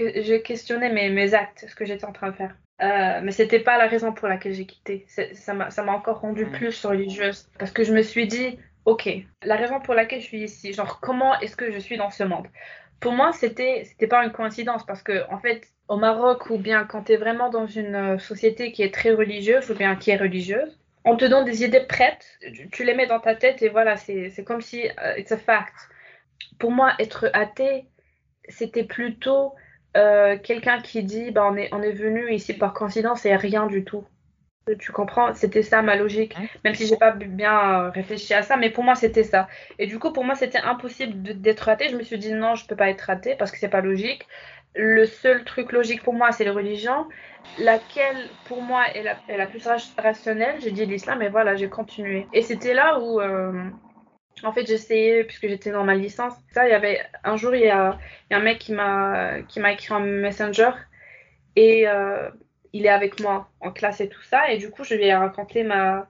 [0.42, 2.56] questionné mes actes, ce que j'étais en train de faire.
[2.82, 5.06] Euh, mais c'était pas la raison pour laquelle j'ai quitté.
[5.34, 6.52] Ça m'a encore rendu mmh.
[6.52, 9.08] plus religieuse parce que je me suis dit, ok,
[9.42, 12.24] la raison pour laquelle je suis ici, genre comment est-ce que je suis dans ce
[12.24, 12.46] monde?
[13.00, 16.84] Pour moi, c'était c'était pas une coïncidence parce que en fait, au Maroc ou bien
[16.84, 20.10] quand tu es vraiment dans une euh, société qui est très religieuse ou bien qui
[20.10, 22.26] est religieuse, on te donne des idées prêtes,
[22.72, 25.74] tu, les mets dans ta tête et voilà, c'est comme si uh, it's a fact.
[26.58, 27.86] Pour moi, être athée,
[28.48, 29.54] c'était plutôt
[29.96, 33.66] euh, quelqu'un qui dit bah, on, est, on est venu ici par coïncidence et rien
[33.66, 34.04] du tout.
[34.78, 35.34] Tu comprends?
[35.34, 36.36] C'était ça ma logique.
[36.64, 39.48] Même si j'ai pas bien euh, réfléchi à ça, mais pour moi c'était ça.
[39.78, 41.88] Et du coup, pour moi c'était impossible d'être athée.
[41.88, 44.26] Je me suis dit non, je peux pas être athée parce que c'est pas logique
[44.74, 47.08] le seul truc logique pour moi, c'est les religions.
[47.58, 49.66] Laquelle, pour moi, est la, est la plus
[49.98, 50.60] rationnelle?
[50.60, 52.26] J'ai dit l'islam et voilà, j'ai continué.
[52.32, 53.52] Et c'était là où, euh,
[54.44, 57.62] en fait, j'essayais, puisque j'étais dans ma licence, ça, il y avait un jour, il
[57.62, 57.98] y a,
[58.30, 60.70] il y a un mec qui m'a qui m'a écrit un messenger
[61.56, 62.30] et euh,
[62.72, 64.50] il est avec moi en classe et tout ça.
[64.52, 66.08] Et du coup, je lui ai raconté ma,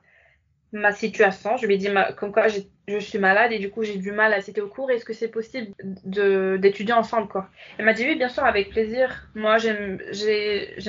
[0.73, 1.57] ma situation.
[1.57, 4.13] Je lui ai dit ma, comme quoi je suis malade et du coup j'ai du
[4.13, 4.91] mal à assister au cours.
[4.91, 5.73] Est-ce que c'est possible
[6.05, 7.49] d'étudier ensemble quoi?
[7.79, 9.29] Elle m'a dit oui bien sûr avec plaisir.
[9.35, 9.99] Moi j'aime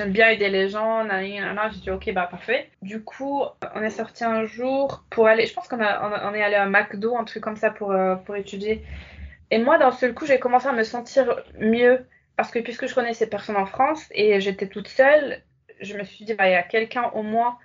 [0.08, 1.06] bien aider les gens.
[1.08, 2.70] J'ai dit ok bah parfait.
[2.82, 3.42] Du coup
[3.74, 5.46] on est sorti un jour pour aller.
[5.46, 8.36] Je pense qu'on on est allé à McDo un truc comme ça pour euh, pour
[8.36, 8.84] étudier.
[9.50, 12.06] Et moi d'un seul coup j'ai commencé à me sentir mieux
[12.36, 15.42] parce que puisque je connais ces personnes en France et j'étais toute seule,
[15.80, 17.58] je me suis dit bah il y a quelqu'un au moins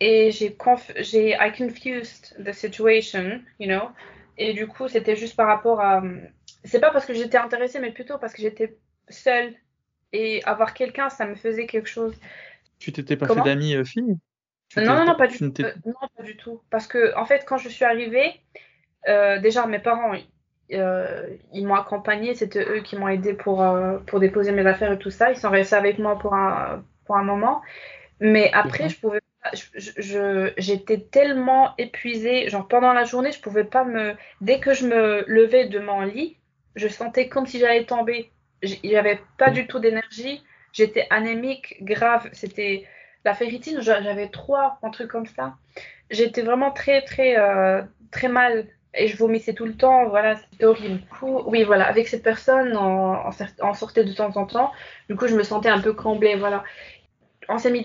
[0.00, 0.56] et j'ai
[0.96, 3.88] j'ai I confused the situation, you know.
[4.38, 6.02] Et du coup, c'était juste par rapport à
[6.64, 8.76] c'est pas parce que j'étais intéressée mais plutôt parce que j'étais
[9.08, 9.54] seule
[10.12, 12.14] et avoir quelqu'un, ça me faisait quelque chose.
[12.78, 14.16] Tu t'étais pas fait d'amis euh, filles
[14.76, 15.62] non, non, non, pas du tout.
[15.62, 16.60] Euh, non, pas du tout.
[16.70, 18.40] Parce que, en fait, quand je suis arrivée,
[19.08, 20.12] euh, déjà, mes parents,
[20.72, 22.34] euh, ils m'ont accompagnée.
[22.34, 23.66] C'était eux qui m'ont aidé pour,
[24.06, 25.32] pour déposer mes affaires et tout ça.
[25.32, 27.62] Ils sont restés avec moi pour un, pour un moment.
[28.20, 29.19] Mais après, je pouvais
[29.74, 34.14] je, j'étais tellement épuisée, genre pendant la journée, je pouvais pas me.
[34.40, 36.36] Dès que je me levais de mon lit,
[36.76, 38.30] je sentais comme si j'allais tomber.
[38.62, 42.28] J'avais pas du tout d'énergie, j'étais anémique, grave.
[42.32, 42.86] C'était
[43.24, 45.54] la ferritine, j'avais trois, un truc comme ça.
[46.10, 50.08] J'étais vraiment très, très, euh, très mal et je vomissais tout le temps.
[50.08, 51.00] Voilà, c'était horrible.
[51.22, 53.16] oui, voilà, avec cette personne, on,
[53.62, 54.72] on, sortait de temps en temps.
[55.08, 56.62] Du coup, je me sentais un peu comblée, voilà
[57.50, 57.84] on s'est mis,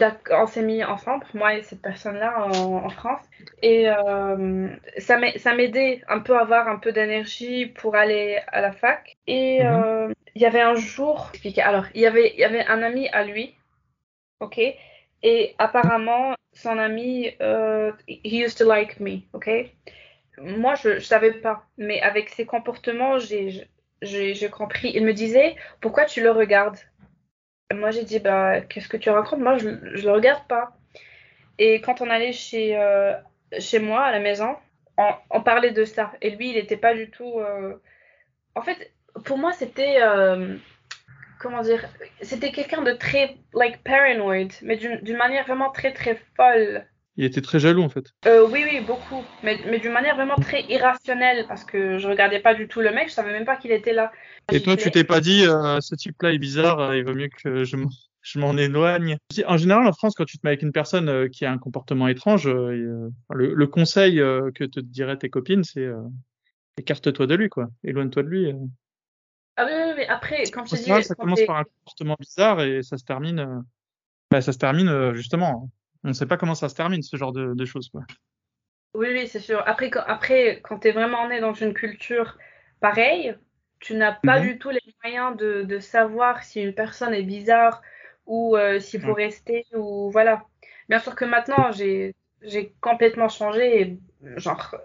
[0.63, 3.23] mis ensemble, moi et cette personne-là en, France.
[3.61, 5.17] Et euh, ça
[5.55, 9.17] m'aidait un peu à avoir un peu d'énergie pour aller à la fac.
[9.27, 9.73] Et mhm.
[9.73, 11.31] euh, il y avait un jour,
[11.63, 13.55] alors, il y avait, y avait un ami à lui,
[14.39, 14.59] ok?
[15.23, 19.49] Et apparemment, son ami, uh, he used to like me, ok?
[20.37, 24.91] Moi, je ne savais pas, mais avec ses comportements, j'ai compris.
[24.93, 26.77] Il me disait, pourquoi tu le regardes?
[27.73, 29.39] Moi, j'ai dit, bah, qu'est-ce que tu racontes?
[29.39, 30.77] Moi, je, je le regarde pas.
[31.57, 33.13] Et quand on allait chez, euh,
[33.59, 34.55] chez moi, à la maison,
[34.97, 36.11] on, parlait de ça.
[36.21, 37.39] Et lui, il n'était pas du tout.
[37.39, 37.75] Euh...
[38.55, 38.91] En fait,
[39.25, 39.97] pour moi, c'était.
[40.01, 40.57] Euh...
[41.39, 41.85] Comment dire
[42.21, 46.85] C'était quelqu'un de très, like, paranoid, mais d'une manière vraiment très, très folle.
[47.17, 48.05] Il était très jaloux en fait.
[48.25, 49.23] Euh, oui, oui, beaucoup.
[49.41, 52.91] Mais, mais d'une manière vraiment très irrationnelle parce que je regardais pas du tout le
[52.91, 54.11] mec, je savais même pas qu'il était là.
[54.51, 57.29] Et toi, tu t'es pas dit, euh, ce type-là est bizarre, euh, il vaut mieux
[57.29, 59.17] que je m'en éloigne.
[59.47, 61.57] En général, en France, quand tu te mets avec une personne euh, qui a un
[61.57, 65.87] comportement étrange, le, le, conseil que te diraient tes copines, c'est
[66.77, 67.69] écarte-toi de lui, quoi.
[67.83, 68.53] Éloigne-toi de lui.
[69.57, 71.03] Ah oui, oui, mais après, quand tu dis.
[71.03, 73.63] Ça commence par un comportement bizarre et ça se termine.
[74.31, 75.69] Bah, ça se termine justement
[76.05, 77.89] on ne sait pas comment ça se termine, ce genre de, choses.
[77.89, 78.03] Quoi.
[78.93, 79.61] Oui, oui, c'est sûr.
[79.65, 82.37] Après, quand, après, quand tu es vraiment né dans une culture
[82.79, 83.35] pareille,
[83.79, 84.47] tu n'as pas mhm.
[84.47, 87.81] du tout les moyens de, savoir si une personne est bizarre
[88.27, 90.45] ou euh, s'il faut rester ou voilà.
[90.89, 92.13] Bien sûr que maintenant, j'ai
[92.81, 93.97] complètement changé.
[94.37, 94.75] genre,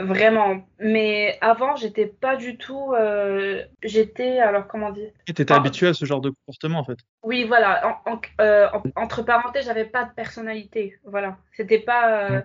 [0.00, 0.66] Vraiment.
[0.78, 2.92] Mais avant, j'étais pas du tout.
[2.94, 5.10] euh, j'étais, alors comment dire?
[5.26, 5.56] T'étais Ah.
[5.56, 6.98] habitué à ce genre de comportement, en fait.
[7.22, 8.00] Oui, voilà.
[8.06, 10.98] En- en- euh, en- entre parenthèses, j'avais pas de personnalité.
[11.04, 11.36] Voilà.
[11.56, 12.30] C'était pas.
[12.30, 12.42] euh,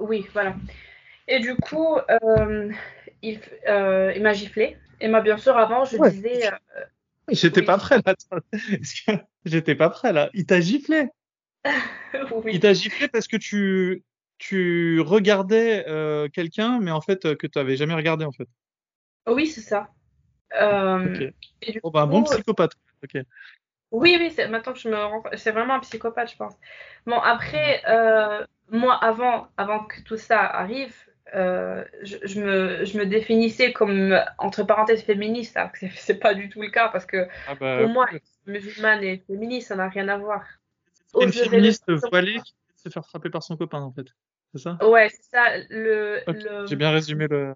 [0.00, 0.54] Oui, voilà.
[1.28, 1.98] Et du coup,
[3.22, 3.40] il,
[4.20, 4.76] m'a giflé.
[5.00, 6.10] Et moi, bien sûr, avant, je Ouais.
[6.10, 6.50] disais.
[7.30, 7.66] J'étais Oui.
[7.66, 8.14] pas prêt, là.
[9.44, 10.30] J'étais pas prêt, là?
[10.34, 11.08] Il t'a giflé?
[12.32, 12.52] oui.
[12.54, 14.02] Il t'a giflé parce que tu,
[14.38, 18.48] tu regardais euh, quelqu'un, mais en fait, euh, que tu n'avais jamais regardé, en fait?
[19.26, 19.88] Oui, c'est ça.
[20.60, 21.34] Euh, Ok.
[21.62, 22.72] et du Oh, bah, un bon coup, psychopathe.
[23.04, 23.22] Ok.
[23.90, 26.54] Oui, oui, c'est maintenant que je me rends c'est vraiment un psychopathe, je pense.
[27.06, 30.94] Bon, après, euh, moi, avant, avant que tout ça arrive,
[31.34, 36.48] je, je me, je me définissais comme, entre parenthèses, féministe, alors que c'est pas du
[36.48, 38.08] tout le cas, parce que Ah bah, pour moi,
[38.46, 40.44] musulmane et féministe, ça n'a rien à voir.
[41.20, 44.06] une féministe voilée qui se faire frapper par son copain, en fait.
[44.54, 44.78] C'est ça?
[44.82, 46.20] Ouais, c'est ça, le,
[46.66, 47.54] J'ai bien résumé le.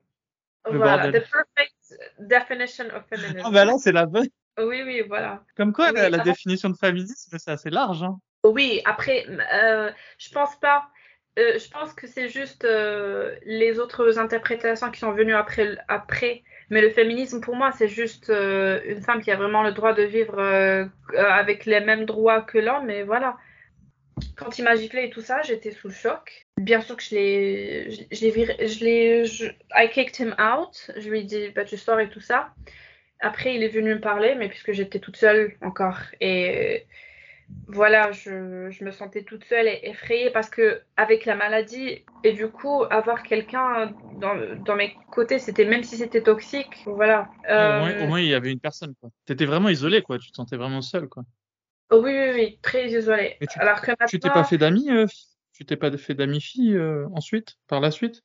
[0.70, 1.22] le voilà, bordel.
[1.22, 1.74] the perfect
[2.18, 3.42] definition of feminism.
[3.44, 4.28] Ah bah là, c'est la bonne.
[4.58, 5.42] Oui, oui, voilà.
[5.56, 8.02] Comme quoi, Oui, la, définition de féminisme, c'est assez large.
[8.02, 8.18] Hein.
[8.44, 9.24] Oui, après,
[9.54, 10.88] euh, je pense pas.
[11.38, 16.42] euh, je pense que c'est juste euh, les autres interprétations qui sont venues après, après.
[16.68, 20.02] Mais le féminisme, pour moi, c'est juste une femme qui a vraiment le droit de
[20.02, 20.38] vivre
[21.16, 22.90] avec les mêmes droits que l'homme.
[22.90, 23.36] Et voilà.
[24.36, 26.41] Quand il m'a giflé et tout ça, j'étais sous le choc.
[26.58, 30.34] Bien sûr que je l'ai, je, je l'ai viré, je l'ai, je- I kicked him
[30.38, 30.90] out.
[30.96, 32.50] Je lui ai dit, bah, tu sors et tout ça.
[33.20, 35.98] Après, il est venu me parler, mais puisque j'étais toute seule encore.
[36.20, 36.86] Et
[37.68, 42.32] voilà, je, je me sentais toute seule et effrayée parce que avec la maladie et
[42.32, 47.30] du coup avoir quelqu'un dans, dans mes côtés, c'était même si c'était toxique, voilà.
[47.56, 48.94] Au, moins, Euh, au moins, il y avait une personne.
[49.00, 49.10] quoi.
[49.24, 50.18] T'étais vraiment isolé, quoi.
[50.18, 51.24] Tu te sentais vraiment seul, quoi.
[51.92, 53.36] oui, oui, oui, très isolée.
[53.40, 55.06] Et tu- Alors que Tu t'es maintenant, pas fait d'amis euh,
[55.52, 58.22] Tu t'es pas fait d'amis filles euh, ensuite, par la suite?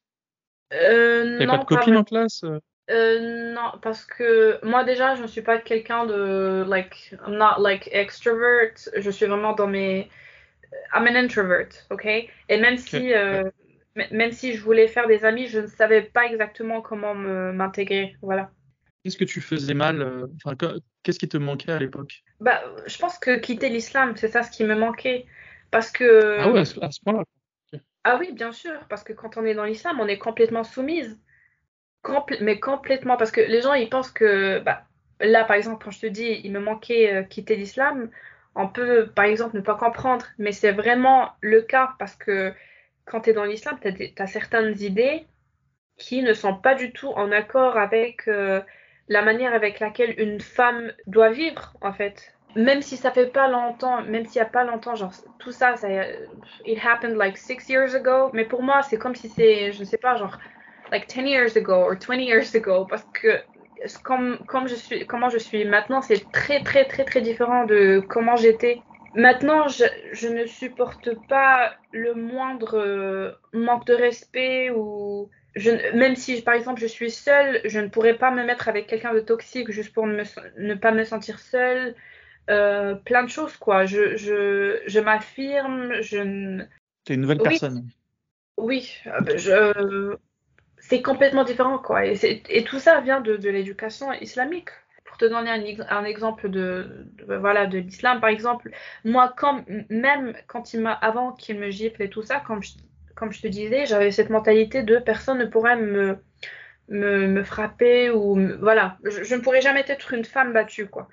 [0.73, 2.59] Euh, non, pas de copine en classe euh?
[2.89, 7.59] Euh, non, parce que moi déjà, je ne suis pas quelqu'un de like, I'm not
[7.59, 8.73] like extrovert.
[8.97, 10.09] Je suis vraiment dans mes,
[10.93, 12.05] I'm an introvert, ok?
[12.05, 13.43] Et même si, euh,
[14.11, 18.15] même si je voulais faire des amis, je ne savais pas exactement comment me m'intégrer,
[18.21, 18.51] voilà.
[19.03, 22.23] Qu'est-ce que tu faisais mal Enfin, que- qu'est-ce qui te manquait à l'époque?
[22.39, 25.25] Bah, je pense que quitter l'islam, c'est ça ce qui me manquait,
[25.71, 27.23] parce que Ah ouais, à ce, à ce point-là.
[28.03, 31.19] Ah oui, bien sûr, parce que quand on est dans l'islam, on est complètement soumise.
[32.39, 34.83] Mais complètement, parce que les gens, ils pensent que, bah,
[35.19, 38.09] là, par exemple, quand je te dis, il me manquait euh, quitter l'islam,
[38.55, 42.53] on peut, par exemple, ne pas comprendre, mais c'est vraiment le cas, parce que
[43.05, 45.27] quand tu es dans l'islam, tu as, certaines idées
[45.97, 48.61] qui ne sont pas du tout en accord avec euh,
[49.07, 52.36] la manière avec laquelle une femme doit vivre, en fait.
[52.55, 55.75] Même si ça fait pas longtemps, même s'il y a pas longtemps, genre, tout ça,
[55.75, 55.87] ça,
[56.65, 59.85] it happened like six years ago, mais pour moi, c'est comme si c'est, je ne
[59.85, 60.37] sais pas, genre,
[60.91, 63.41] like 10 years ago or 20 years ago, parce que
[64.03, 68.03] comme, comme je suis, comment je suis maintenant, c'est très, très, très, très différent de
[68.07, 68.81] comment j'étais.
[69.13, 76.41] Maintenant, je, ne supporte pas le moindre euh, manque de respect ou je, même si
[76.41, 79.71] par exemple je suis seule, je ne pourrais pas me mettre avec quelqu'un de toxique
[79.71, 81.95] juste pour ne pas me sentir seule.
[82.49, 83.85] Euh, plein de choses quoi.
[83.85, 86.63] Je, je, je m'affirme, je.
[87.03, 87.49] T'es une nouvelle Oui.
[87.49, 87.87] personne.
[88.57, 90.15] Oui, euh, ben, je...
[90.79, 92.05] c'est complètement différent quoi.
[92.05, 94.69] Et, tout ça vient de, de l'éducation islamique.
[95.05, 98.71] Pour te donner un, ex- un exemple de, de- voilà de l'islam par exemple,
[99.05, 102.71] moi quand même quand il m'a avant qu'il me gifle et tout ça, comme je,
[103.15, 106.17] comme je te disais, j'avais cette mentalité de personne ne pourrait me
[106.89, 111.07] me, me frapper ou voilà, je, je ne pourrais jamais être une femme battue quoi.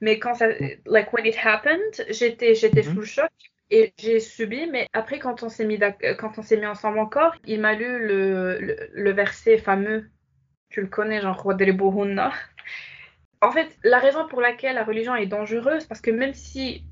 [0.00, 0.48] Mais quand ça,
[0.86, 2.94] like when it happened, j'étais j'étais Mhm.
[2.94, 3.30] sous le choc
[3.70, 4.66] et j'ai subi.
[4.66, 7.74] Mais après quand on s'est mis euh, quand on s'est mis ensemble encore, il m'a
[7.74, 10.10] lu le, le, le verset fameux.
[10.70, 12.32] Tu le connais, genre Rodribuhunna.
[13.42, 16.86] En fait, la raison pour laquelle la religion est dangereuse, parce que même si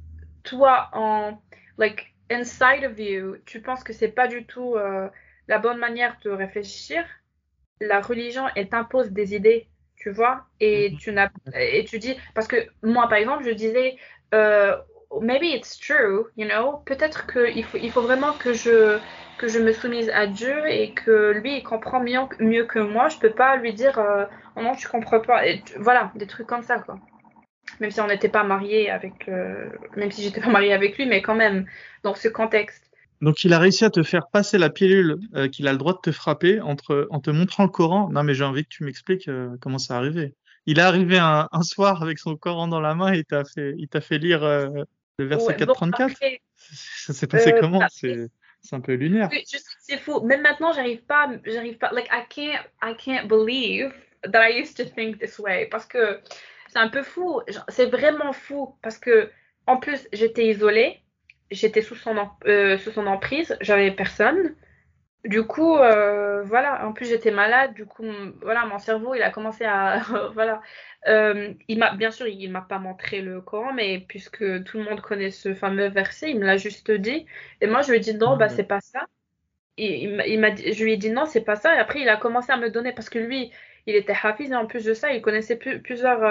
[0.45, 1.43] toi, en
[1.79, 5.09] like inside of you, tu penses que c'est pas du tout euh,
[5.49, 7.05] la bonne manière de réfléchir,
[7.81, 9.69] la religion, elle t'impose des idées,
[9.99, 10.99] tu vois, et Mhm.
[10.99, 13.97] tu n'as et tu dis parce que moi, par exemple, je disais
[14.35, 14.77] euh,
[15.21, 19.01] maybe it's true, you know, peut-être qu'il faut il faut vraiment que je
[19.39, 23.09] que je me soumise à Dieu et que lui il comprend mieux, mieux que moi.
[23.09, 24.27] Je peux pas lui dire euh,
[24.57, 25.47] oh non tu comprends pas.
[25.47, 27.01] Et tu- voilà des trucs comme ça quoi.
[27.81, 31.07] Même si on n'était pas mariés avec, euh, même si j'étais pas mariée avec lui,
[31.07, 31.67] mais quand même
[32.03, 32.88] dans ce contexte.
[33.21, 35.95] Donc, il a réussi à te faire passer la pilule euh, qu'il a le droit
[35.95, 38.11] de te frapper entre, en te montrant le Coran.
[38.11, 40.35] Non, mais j'ai envie que tu m'expliques euh, comment c'est arrivé.
[40.66, 43.45] Il est arrivé un, un soir avec son Coran dans la main et il t'a
[43.45, 44.69] fait, il t'a fait lire euh,
[45.19, 46.12] le verset Ouais, bon, 434.
[46.12, 47.81] après, Ça s'est passé comment?
[47.91, 49.31] C'est un peu lunaire.
[49.81, 50.21] C'est fou.
[50.21, 51.91] Même maintenant, j'arrive pas, j'arrive pas.
[51.93, 53.93] Like I can't, I can't believe
[54.25, 55.66] that I used to think this way.
[55.71, 56.21] Parce que
[56.69, 57.41] c'est un peu fou.
[57.69, 59.31] C'est vraiment fou parce que
[59.66, 61.01] en plus j'étais isolée,
[61.51, 64.55] j'étais sous son euh, sous son emprise, j'avais personne.
[65.25, 66.87] Du coup, euh, voilà.
[66.87, 67.75] En plus, j'étais malade.
[67.75, 68.05] Du coup,
[68.41, 70.01] voilà, mon cerveau, il a commencé à,
[70.35, 70.63] voilà.
[71.09, 74.85] Euh, il m'a, bien sûr, il m'a pas montré le Coran, mais puisque tout le
[74.85, 77.27] monde connaît ce fameux verset, il me l'a juste dit.
[77.61, 79.07] Et moi, je lui ai dit non, bah c'est pas ça.
[79.79, 81.75] Et il, m'a, je lui ai dit non, c'est pas ça.
[81.77, 83.53] Et après, il a commencé à me donner parce que lui,
[83.87, 86.23] il était hafiz et en plus de ça, il connaissait plusieurs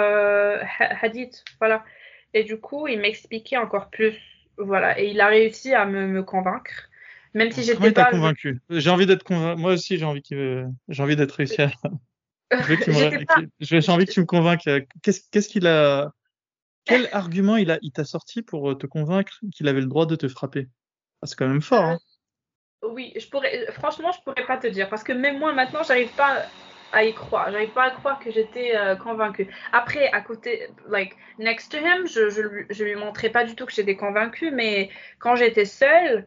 [1.02, 1.84] hadiths, voilà.
[2.34, 4.14] Et du coup, il m'expliquait encore plus,
[4.58, 5.00] voilà.
[5.00, 6.88] Et il a réussi à me, me convaincre.
[7.34, 8.10] Même si j'étais pas.
[8.10, 8.60] convaincu?
[8.70, 9.60] J'ai envie d'être convaincu.
[9.60, 11.70] Moi aussi, j'ai envie j'ai envie d'être réussi à.
[13.60, 14.68] J'ai envie que tu me convainques.
[15.02, 16.12] Qu'est-ce qu'il a.
[16.86, 20.16] Quel argument il a, il t'a sorti pour te convaincre qu'il avait le droit de
[20.16, 20.68] te frapper?
[21.20, 21.84] Ah, C'est quand même fort.
[21.84, 21.98] Hein.
[22.84, 23.70] Euh, oui, je pourrais.
[23.72, 26.46] Franchement, je pourrais pas te dire parce que même moi maintenant, j'arrive pas
[26.92, 27.50] à y croire.
[27.50, 29.48] J'arrive pas à croire que j'étais euh, convaincue.
[29.72, 33.66] Après, à côté, like next to him, je, je, je lui montrais pas du tout
[33.66, 36.26] que j'étais convaincue, mais quand j'étais seule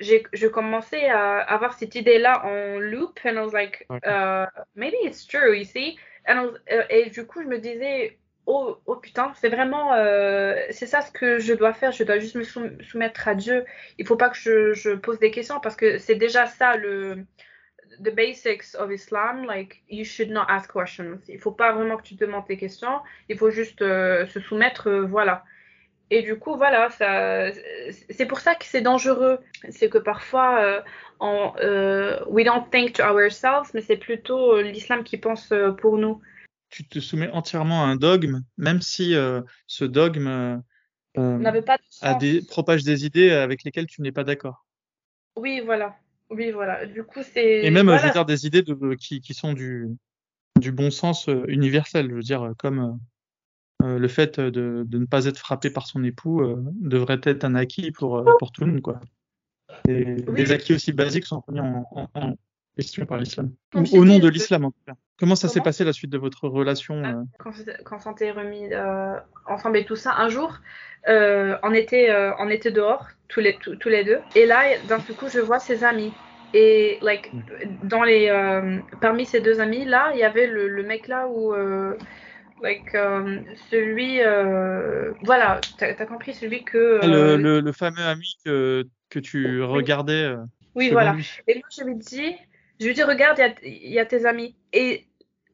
[0.00, 5.26] je commençais à avoir cette idée-là en loop, and I was like, uh, maybe it's
[5.26, 5.98] true, you see?
[6.26, 10.86] And uh, et du coup, je me disais, oh, oh putain, c'est vraiment, euh, c'est
[10.86, 11.92] ça ce que je dois faire.
[11.92, 12.44] Je dois juste me
[12.82, 13.64] soumettre à Dieu.
[13.98, 17.24] Il faut pas que je, je pose des questions parce que c'est déjà ça le
[18.00, 19.44] the basics of Islam.
[19.44, 21.20] Like, you should not ask questions.
[21.28, 23.00] Il faut pas vraiment que tu te demandes des questions.
[23.28, 25.44] Il faut juste euh, se soumettre, euh, voilà.
[26.10, 27.52] Et du coup, voilà, ça,
[28.10, 29.38] c'est pour ça que c'est dangereux.
[29.68, 30.80] C'est que parfois, euh,
[31.20, 36.20] on, euh, we don't think to ourselves, mais c'est plutôt l'islam qui pense pour nous.
[36.68, 39.14] Tu te soumets entièrement à un dogme, même si
[39.68, 40.60] ce dogme
[41.16, 42.02] n'avait pas de sens.
[42.02, 44.66] A des, propage des idées avec lesquelles tu n'es pas d'accord.
[45.36, 45.94] Oui, voilà.
[46.30, 46.86] Oui, voilà.
[46.86, 47.64] Du coup, c'est.
[47.64, 48.00] Et même, voilà.
[48.00, 49.88] je veux dire, des idées de, qui, qui sont du,
[50.58, 52.08] du bon sens universel.
[52.08, 52.98] Je veux dire, comme
[53.82, 57.44] euh, le fait de, de, ne pas être frappé par son époux euh, devrait être
[57.44, 58.82] un acquis pour, euh, pour tout le monde.
[58.82, 59.00] Quoi.
[59.88, 60.34] Et oui.
[60.34, 62.36] Des acquis aussi basiques sont remis en, en, en
[62.76, 63.52] question par l'islam.
[63.74, 64.94] Au nom de l'islam, en tout cas.
[65.20, 67.52] Comment ça s'est passé la suite de votre relation ah, Quand,
[67.84, 69.14] quand on s'était remis euh,
[69.46, 70.58] ensemble et tout ça, un jour,
[71.08, 74.18] euh, on, était, euh, on était dehors, tous les, tous, tous les deux.
[74.34, 76.12] Et là, d'un coup, je vois ses amis.
[76.54, 77.30] Et like,
[77.84, 78.28] dans les,
[79.00, 81.54] parmi ces deux amis, là, il y avait le, le mec là où
[82.62, 86.98] like, um, celui, euh, voilà, t'as as compris, celui que.
[87.02, 90.24] Ah, euh, le, le, le, fameux ami que, que tu regardais.
[90.24, 90.36] Euh,
[90.74, 91.14] oui, voilà.
[91.14, 91.28] Lui.
[91.46, 92.36] Et moi, je lui dis,
[92.80, 94.56] je lui dis, regarde, il y, y, a tes amis.
[94.72, 95.06] Et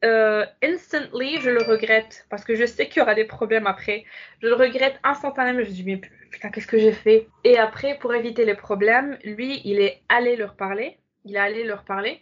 [0.03, 4.05] euh, instantly, je le regrette parce que je sais qu'il y aura des problèmes après.
[4.41, 5.63] Je le regrette instantanément.
[5.63, 7.27] Je me dis, mais putain, qu'est-ce que j'ai fait?
[7.43, 10.97] Et après, pour éviter les problèmes, lui, il est allé leur parler.
[11.25, 12.21] Il est allé leur parler.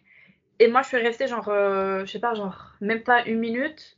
[0.59, 3.97] Et moi, je suis restée genre, euh, je sais pas, genre, même pas une minute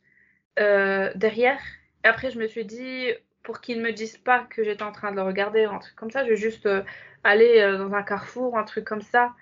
[0.59, 1.59] euh, derrière.
[2.03, 3.11] Et après, je me suis dit,
[3.43, 5.95] pour qu'ils ne me disent pas que j'étais en train de le regarder, un truc
[5.95, 6.67] comme ça, je vais juste
[7.23, 9.33] aller dans un carrefour, un truc comme ça.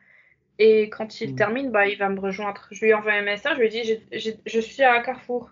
[0.60, 1.36] Et quand il mmh.
[1.36, 2.68] termine, bah, il va me rejoindre.
[2.72, 4.00] Je lui ai envoyé un message, je lui ai dit,
[4.46, 5.52] je, suis à carrefour.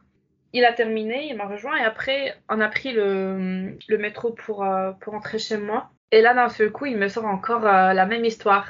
[0.54, 4.64] Il a terminé, il m'a rejoint et après, on a pris le, le métro pour,
[4.64, 5.90] euh, pour rentrer chez moi.
[6.12, 8.70] Et là, d'un seul coup, il me sort encore euh, la même histoire.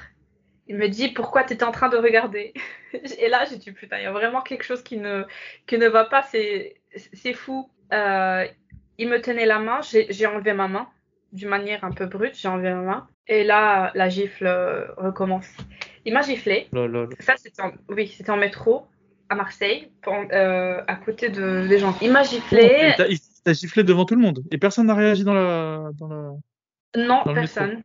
[0.67, 2.53] Il me dit pourquoi tu étais en train de regarder?
[3.19, 5.25] et là, j'ai dit putain, il y a vraiment quelque chose qui ne,
[5.67, 6.23] qui ne va pas.
[6.23, 7.69] C'est c'est fou.
[7.91, 8.47] Euh,
[8.97, 10.87] il me tenait la main, j'ai enlevé ma main
[11.33, 13.07] d'une manière un peu brute, j'ai enlevé ma main.
[13.27, 15.49] Et là, la gifle euh, recommence.
[16.05, 16.69] Il m'a giflé.
[17.19, 18.87] Ça, c'était en, oui, c'était en métro
[19.29, 21.95] à Marseille, pour, euh, à côté de, des gens.
[22.01, 22.93] Il m'a giflé.
[22.99, 24.43] Oh, il t'a giflé devant tout le monde.
[24.51, 26.31] Et personne n'a réagi dans la, dans la.
[26.95, 27.83] Non, dans personne.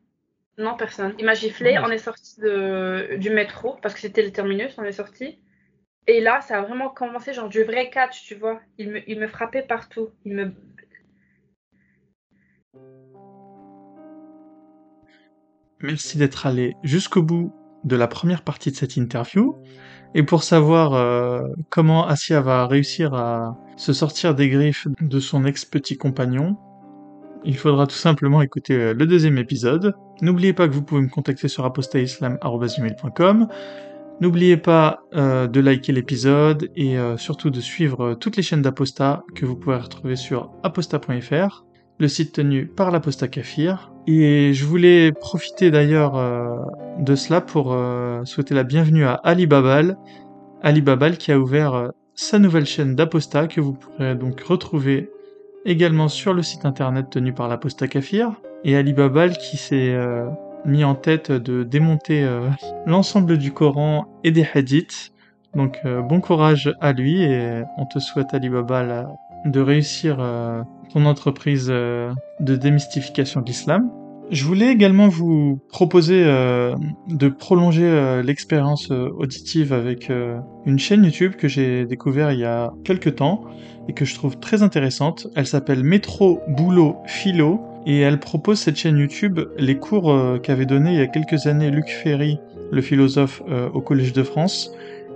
[0.59, 1.15] Non, personne.
[1.19, 1.79] Il m'a giflé.
[1.79, 4.75] On est sorti de, du métro parce que c'était le terminus.
[4.79, 5.39] On est sorti.
[6.09, 8.61] Et là, ça a vraiment commencé, genre du vrai catch, tu vois.
[8.79, 10.09] Il me, il me frappait partout.
[10.25, 10.53] Il me.
[15.81, 17.55] Merci d'être allé jusqu'au bout
[17.89, 19.57] de la première partie de cette interview.
[20.15, 25.45] Et pour savoir euh, comment Asia va réussir à se sortir des griffes de son
[25.45, 26.57] ex-petit compagnon,
[27.45, 29.95] il faudra tout simplement écouter euh, le deuxième épisode.
[30.23, 33.49] N'oubliez pas que vous pouvez me contacter sur apostaislam.com
[34.21, 39.47] N'oubliez pas euh, de liker l'épisode et surtout de suivre toutes les chaînes d'Aposta que
[39.47, 41.65] vous pouvez retrouver sur aposta.fr,
[41.99, 43.93] le site tenu par l'Aposta Kafir.
[44.07, 46.57] Et je voulais profiter d'ailleurs euh,
[46.99, 49.99] de cela pour euh, souhaiter la bienvenue à Ali Babal.
[50.63, 55.11] Ali Babal qui a ouvert euh, sa nouvelle chaîne d'Aposta que vous pourrez donc retrouver
[55.65, 58.33] également sur le site internet tenu par l'Aposta Kafir.
[58.65, 59.97] Et Ali Babal qui s'est
[60.65, 62.27] mis en tête de démonter
[62.87, 65.13] l'ensemble du Coran et des hadiths.
[65.55, 68.83] Donc bon courage à lui et on te souhaite Alibaba
[69.45, 70.63] de réussir euh,
[70.93, 73.91] ton entreprise de démystification de l'islam.
[74.31, 80.11] Je voulais également vous proposer de prolonger l'expérience auditive avec
[80.67, 83.45] une chaîne YouTube que j'ai découvert il y a quelques temps
[83.89, 85.27] et que je trouve très intéressante.
[85.35, 90.67] Elle s'appelle Métro Boulot Philo et elle propose cette chaîne YouTube les cours euh, qu'avait
[90.67, 92.39] donné il y a quelques années Luc Ferry,
[92.71, 94.71] le philosophe, euh, au Collège de France.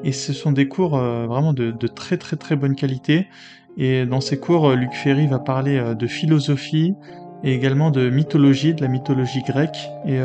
[0.05, 3.29] Et ce sont des cours euh, vraiment de, très très très bonne qualité.
[3.77, 6.95] Et dans ces cours, Luc Ferry va parler de philosophie
[7.43, 9.89] et également de mythologie, de la mythologie grecque.
[10.07, 10.19] Et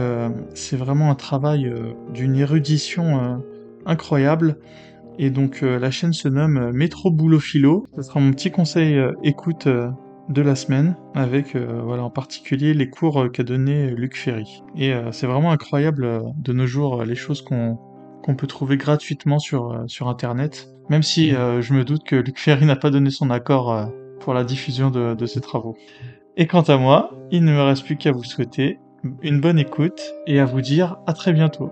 [0.54, 1.72] c'est vraiment un travail
[2.14, 3.42] d'une érudition
[3.86, 4.58] incroyable.
[5.18, 7.88] Et donc la chaîne se nomme Métro Boulot Philo.
[7.96, 9.68] Ce sera mon petit conseil écoute
[10.30, 14.64] de la semaine avec euh, voilà en particulier les cours euh, qu'a donné Luc Ferry.
[14.76, 17.80] Et euh, c'est vraiment incroyable de nos jours les choses qu'on
[18.24, 22.66] qu'on peut trouver gratuitement sur sur internet, même si je me doute que Luc Ferry
[22.66, 25.76] n'a pas donné son accord pour la diffusion de, de ses travaux.
[26.38, 28.80] Et quant à moi, il ne me reste plus qu'à vous souhaiter
[29.22, 31.72] une bonne écoute et à vous dire à très bientôt.